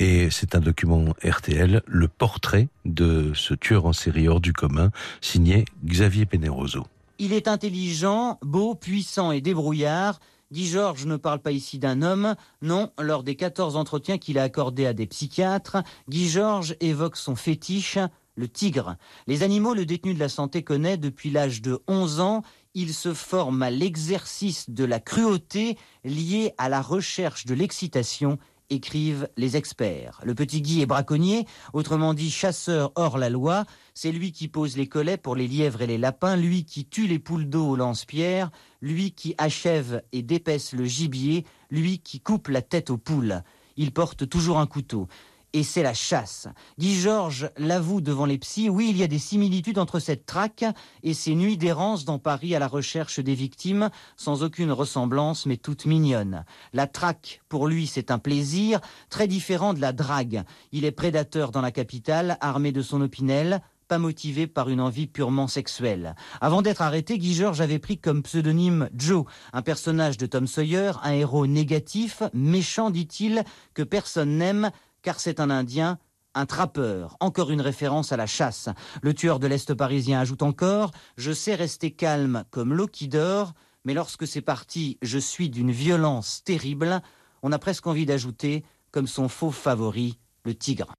[0.00, 4.90] Et c'est un document RTL, le portrait de ce tueur en série hors du commun,
[5.22, 6.86] signé Xavier Peneroso.
[7.18, 10.18] Il est intelligent, beau, puissant et débrouillard.
[10.52, 14.42] Guy Georges ne parle pas ici d'un homme, non, lors des 14 entretiens qu'il a
[14.42, 15.78] accordés à des psychiatres,
[16.10, 17.98] Guy Georges évoque son fétiche,
[18.34, 18.96] le tigre.
[19.26, 22.42] Les animaux, le détenu de la santé connaît depuis l'âge de 11 ans.
[22.74, 28.38] Il se forme à l'exercice de la cruauté liée à la recherche de l'excitation
[28.70, 30.20] écrivent les experts.
[30.24, 33.64] Le petit Guy est braconnier, autrement dit chasseur hors la loi.
[33.94, 37.06] C'est lui qui pose les collets pour les lièvres et les lapins, lui qui tue
[37.06, 42.48] les poules d'eau au lance-pierre, lui qui achève et dépaisse le gibier, lui qui coupe
[42.48, 43.42] la tête aux poules.
[43.76, 45.08] Il porte toujours un couteau
[45.52, 46.48] et c'est la chasse.
[46.78, 50.64] Guy Georges l'avoue devant les psys, oui, il y a des similitudes entre cette traque
[51.02, 55.56] et ces nuits d'errance dans Paris à la recherche des victimes, sans aucune ressemblance, mais
[55.56, 56.44] toute mignonne.
[56.72, 60.42] La traque, pour lui, c'est un plaisir, très différent de la drague.
[60.72, 65.06] Il est prédateur dans la capitale, armé de son opinel, pas motivé par une envie
[65.06, 66.14] purement sexuelle.
[66.40, 70.92] Avant d'être arrêté, Guy Georges avait pris comme pseudonyme Joe, un personnage de Tom Sawyer,
[71.02, 74.70] un héros négatif, méchant, dit-il, que personne n'aime,
[75.02, 75.98] car c'est un Indien,
[76.34, 78.68] un trappeur, encore une référence à la chasse.
[79.02, 83.52] Le tueur de l'Est parisien ajoute encore Je sais rester calme comme l'eau qui dort,
[83.84, 87.02] mais lorsque c'est parti, je suis d'une violence terrible.
[87.42, 90.94] On a presque envie d'ajouter, comme son faux favori, le tigre.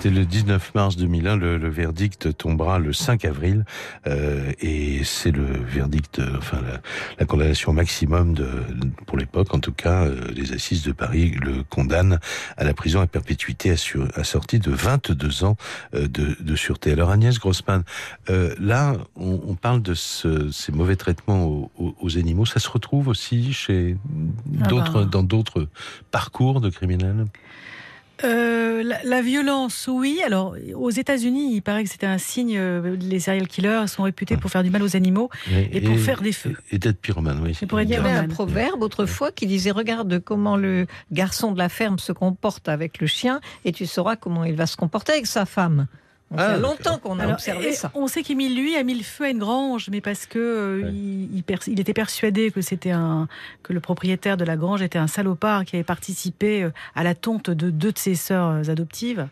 [0.00, 1.36] C'était le 19 mars 2001.
[1.36, 3.64] Le, le, verdict tombera le 5 avril,
[4.06, 6.80] euh, et c'est le verdict, euh, enfin la,
[7.18, 8.48] la, condamnation maximum de,
[9.06, 12.20] pour l'époque, en tout cas, euh, les assises de Paris le condamnent
[12.56, 13.74] à la prison à perpétuité
[14.14, 15.56] assortie de 22 ans
[15.94, 16.92] euh, de, de, sûreté.
[16.92, 17.82] Alors Agnès Grossman,
[18.30, 22.46] euh, là, on, on, parle de ce, ces mauvais traitements aux, aux, aux, animaux.
[22.46, 23.96] Ça se retrouve aussi chez
[24.46, 25.08] d'autres, ah bah.
[25.10, 25.66] dans d'autres
[26.12, 27.26] parcours de criminels?
[28.24, 30.20] Euh, la, la, violence, oui.
[30.24, 32.56] Alors, aux États-Unis, il paraît que c'était un signe.
[32.56, 35.96] Euh, les serial killers sont réputés pour faire du mal aux animaux et, et pour
[35.98, 36.56] faire des feux.
[36.70, 37.56] Et d'être pyromane, oui.
[37.68, 41.68] Pour il y avait un proverbe autrefois qui disait Regarde comment le garçon de la
[41.68, 45.26] ferme se comporte avec le chien et tu sauras comment il va se comporter avec
[45.26, 45.86] sa femme.
[46.36, 47.90] Ah, il y a longtemps qu'on a Alors, observé ça.
[47.94, 50.82] On sait qu'Émile, lui, a mis le feu à une grange, mais parce que euh,
[50.82, 50.90] ouais.
[50.92, 53.28] il, il, il, était persuadé que c'était un
[53.62, 57.14] que le propriétaire de la grange était un salopard qui avait participé euh, à la
[57.14, 59.26] tonte de deux de ses sœurs euh, adoptives.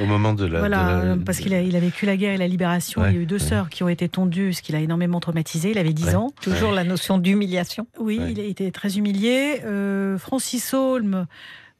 [0.00, 0.58] Au moment de la.
[0.58, 3.02] Voilà, de la, parce qu'il a, il a vécu la guerre et la libération.
[3.02, 3.48] Ouais, il y a eu deux ouais.
[3.48, 5.70] sœurs qui ont été tondues, ce qui l'a énormément traumatisé.
[5.70, 6.32] Il avait 10 ans.
[6.40, 7.86] Toujours la notion d'humiliation.
[7.98, 9.60] Oui, il a été très humilié.
[9.64, 11.26] Euh, Francis Holm.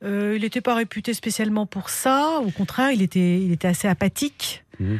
[0.02, 2.40] Euh, il n'était pas réputé spécialement pour ça.
[2.44, 4.64] Au contraire, il était, il était assez apathique.
[4.80, 4.96] Mmh.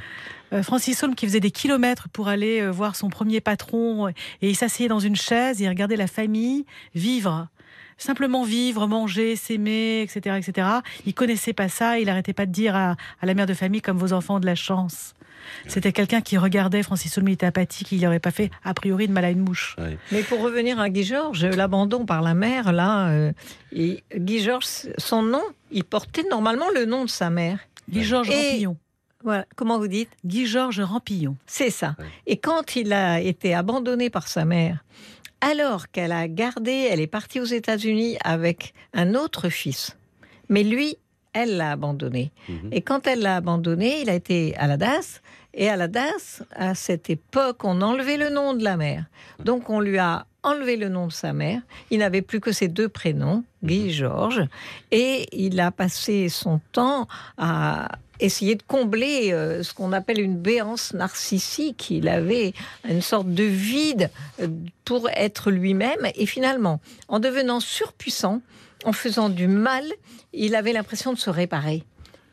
[0.53, 4.15] Euh, Francis Holm qui faisait des kilomètres pour aller euh, voir son premier patron et
[4.43, 7.49] il s'asseyait dans une chaise et il regardait la famille vivre
[7.99, 10.67] simplement vivre, manger, s'aimer, etc., etc.
[11.07, 12.01] Il connaissait pas ça.
[12.01, 14.41] Il n'arrêtait pas de dire à, à, la mère de famille comme vos enfants ont
[14.41, 15.15] de la chance.
[15.67, 19.09] C'était quelqu'un qui regardait Francis Holm, il était apathique, il n'aurait pas fait a priori
[19.09, 19.77] de mal à une mouche.
[19.79, 19.97] Oui.
[20.11, 23.33] Mais pour revenir à Guy Georges, l'abandon par la mère, là, euh,
[23.73, 27.59] et Guy Georges, son nom, il portait normalement le nom de sa mère.
[27.89, 28.77] Guy Georges Rampillon.
[29.25, 29.47] Voilà.
[29.57, 30.11] Comment vous dites?
[30.25, 31.37] Guy Georges Rampillon.
[31.47, 31.95] C'est ça.
[31.99, 32.07] Oui.
[32.27, 34.85] Et quand il a été abandonné par sa mère,
[35.41, 39.97] alors qu'elle a gardé, elle est partie aux États-Unis avec un autre fils.
[40.49, 40.97] Mais lui,
[41.33, 42.31] elle l'a abandonné.
[42.49, 42.53] Mmh.
[42.73, 45.23] Et quand elle l'a abandonné, il a été à la DAS.
[45.55, 49.05] Et à la DAS, à cette époque, on enlevait le nom de la mère.
[49.39, 51.61] Donc on lui a enlevé le nom de sa mère.
[51.91, 54.47] Il n'avait plus que ses deux prénoms, Guy Georges.
[54.91, 57.07] Et il a passé son temps
[57.39, 57.89] à
[58.21, 61.91] essayer de combler euh, ce qu'on appelle une béance narcissique.
[61.91, 62.55] Il avait
[62.89, 64.11] une sorte de vide
[64.41, 64.49] euh,
[64.85, 66.07] pour être lui-même.
[66.15, 68.41] Et finalement, en devenant surpuissant,
[68.85, 69.85] en faisant du mal,
[70.33, 71.85] il avait l'impression de se réparer.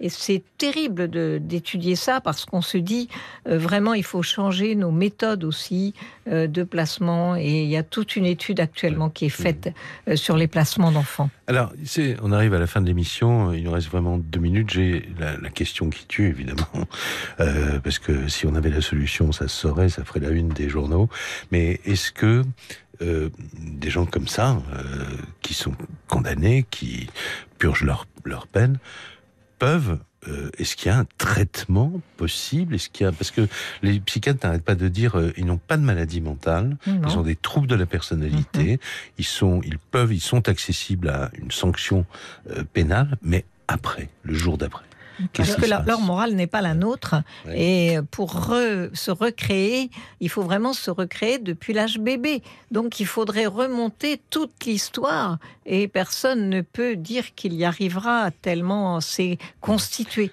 [0.02, 1.10] Et c'est terrible
[1.46, 3.10] d'étudier ça parce qu'on se dit
[3.48, 5.94] euh, vraiment il faut changer nos méthodes aussi
[6.30, 9.74] euh, de placement et il y a toute une étude actuellement qui est faite
[10.08, 11.30] euh, sur les placements d'enfants.
[11.48, 11.74] Alors,
[12.22, 14.70] on arrive à la fin de l'émission, il nous reste vraiment deux minutes.
[14.70, 16.68] J'ai la, la, question qui tue évidemment
[17.84, 20.70] parce que si on avait la solution, ça se saurait, ça ferait la une des
[20.70, 21.10] journaux.
[21.52, 22.44] Mais est-ce que
[23.02, 25.06] euh, des gens comme ça, euh,
[25.42, 25.74] qui sont
[26.08, 27.10] condamnés, qui
[27.58, 28.80] purgent leur, leur peine,
[29.58, 32.76] peuvent euh, est-ce qu'il y a un traitement possible?
[32.76, 33.48] Est-ce qu'il y a parce que
[33.82, 37.02] les psychiatres n'arrêtent pas de dire euh, ils n'ont pas de maladie mentale, non.
[37.08, 39.14] ils ont des troubles de la personnalité, mm-hmm.
[39.18, 42.06] ils sont, ils peuvent, ils sont accessibles à une sanction
[42.50, 44.84] euh, pénale, mais après, le jour d'après.
[45.36, 47.16] Parce que leur, leur, morale n'est pas la nôtre.
[47.54, 49.90] Et pour re, se recréer,
[50.20, 52.42] il faut vraiment se recréer depuis l'âge bébé.
[52.72, 55.38] Donc il faudrait remonter toute l'histoire.
[55.66, 60.32] Et personne ne peut dire qu'il y arrivera tellement c'est constitué.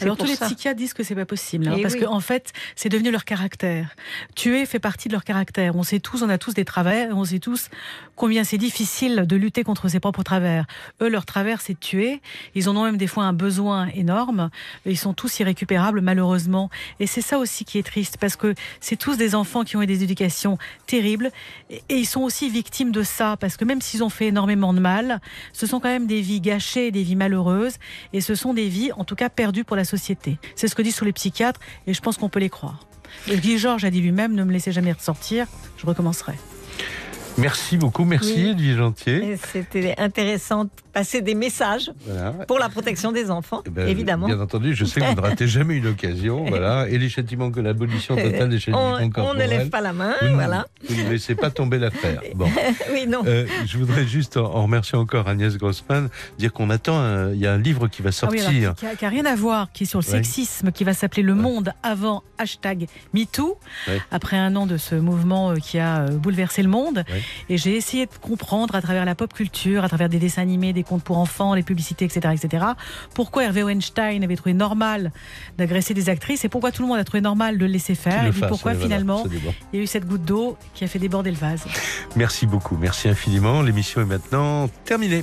[0.00, 0.46] Alors tous les ça.
[0.46, 2.00] psychiatres disent que c'est pas possible, hein, parce oui.
[2.00, 3.94] qu'en en fait, c'est devenu leur caractère.
[4.34, 5.76] Tuer fait partie de leur caractère.
[5.76, 7.68] On sait tous, on a tous des travers, on sait tous
[8.16, 10.66] combien c'est difficile de lutter contre ses propres travers.
[11.00, 12.20] Eux, leur travers, c'est de tuer.
[12.54, 14.50] Ils en ont même des fois un besoin énorme.
[14.84, 16.68] Ils sont tous irrécupérables, malheureusement.
[16.98, 19.82] Et c'est ça aussi qui est triste, parce que c'est tous des enfants qui ont
[19.82, 21.30] eu des éducations terribles,
[21.70, 24.80] et ils sont aussi victimes de ça, parce que même s'ils ont fait énormément de
[24.80, 25.20] mal,
[25.52, 27.76] ce sont quand même des vies gâchées, des vies malheureuses,
[28.12, 30.38] et ce sont des vies, en tout cas, perdues pour la société.
[30.56, 32.86] C'est ce que disent tous les psychiatres et je pense qu'on peut les croire.
[33.28, 35.46] Guy Georges a dit lui-même ne me laissez jamais ressortir,
[35.76, 36.34] je recommencerai.
[37.38, 38.50] Merci beaucoup, merci oui.
[38.50, 39.38] Edwige Gentier.
[39.52, 42.32] C'était intéressant de passer des messages voilà.
[42.46, 44.26] pour la protection des enfants, eh ben, évidemment.
[44.26, 46.88] Bien entendu, je sais que vous ne ratez jamais une occasion, voilà.
[46.88, 49.30] Et les châtiments que l'abolition totale des châtiments on, corporels.
[49.30, 50.66] On ne lève pas la main, vous voilà.
[50.88, 52.20] Vous ne laissez pas tomber l'affaire.
[52.34, 52.48] Bon.
[52.92, 53.22] oui, non.
[53.26, 56.08] Euh, je voudrais juste, en remerciant encore Agnès Grossman,
[56.38, 58.44] dire qu'on attend, il y a un livre qui va sortir.
[58.46, 60.10] Ah oui, alors, qui, n'a rien à voir, qui est sur le ouais.
[60.10, 61.40] sexisme, qui va s'appeler Le ouais.
[61.40, 63.58] Monde avant hashtag MeToo,
[63.88, 64.00] ouais.
[64.10, 67.04] après un an de ce mouvement euh, qui a euh, bouleversé le monde.
[67.48, 70.72] Et j'ai essayé de comprendre à travers la pop culture, à travers des dessins animés,
[70.72, 72.64] des contes pour enfants, les publicités, etc., etc.,
[73.14, 75.12] pourquoi Hervé Weinstein avait trouvé normal
[75.58, 78.26] d'agresser des actrices et pourquoi tout le monde a trouvé normal de le laisser faire
[78.26, 79.24] et puis pourquoi finalement
[79.72, 81.64] il y a eu cette goutte d'eau qui a fait déborder le vase.
[82.16, 83.62] Merci beaucoup, merci infiniment.
[83.62, 85.22] L'émission est maintenant terminée.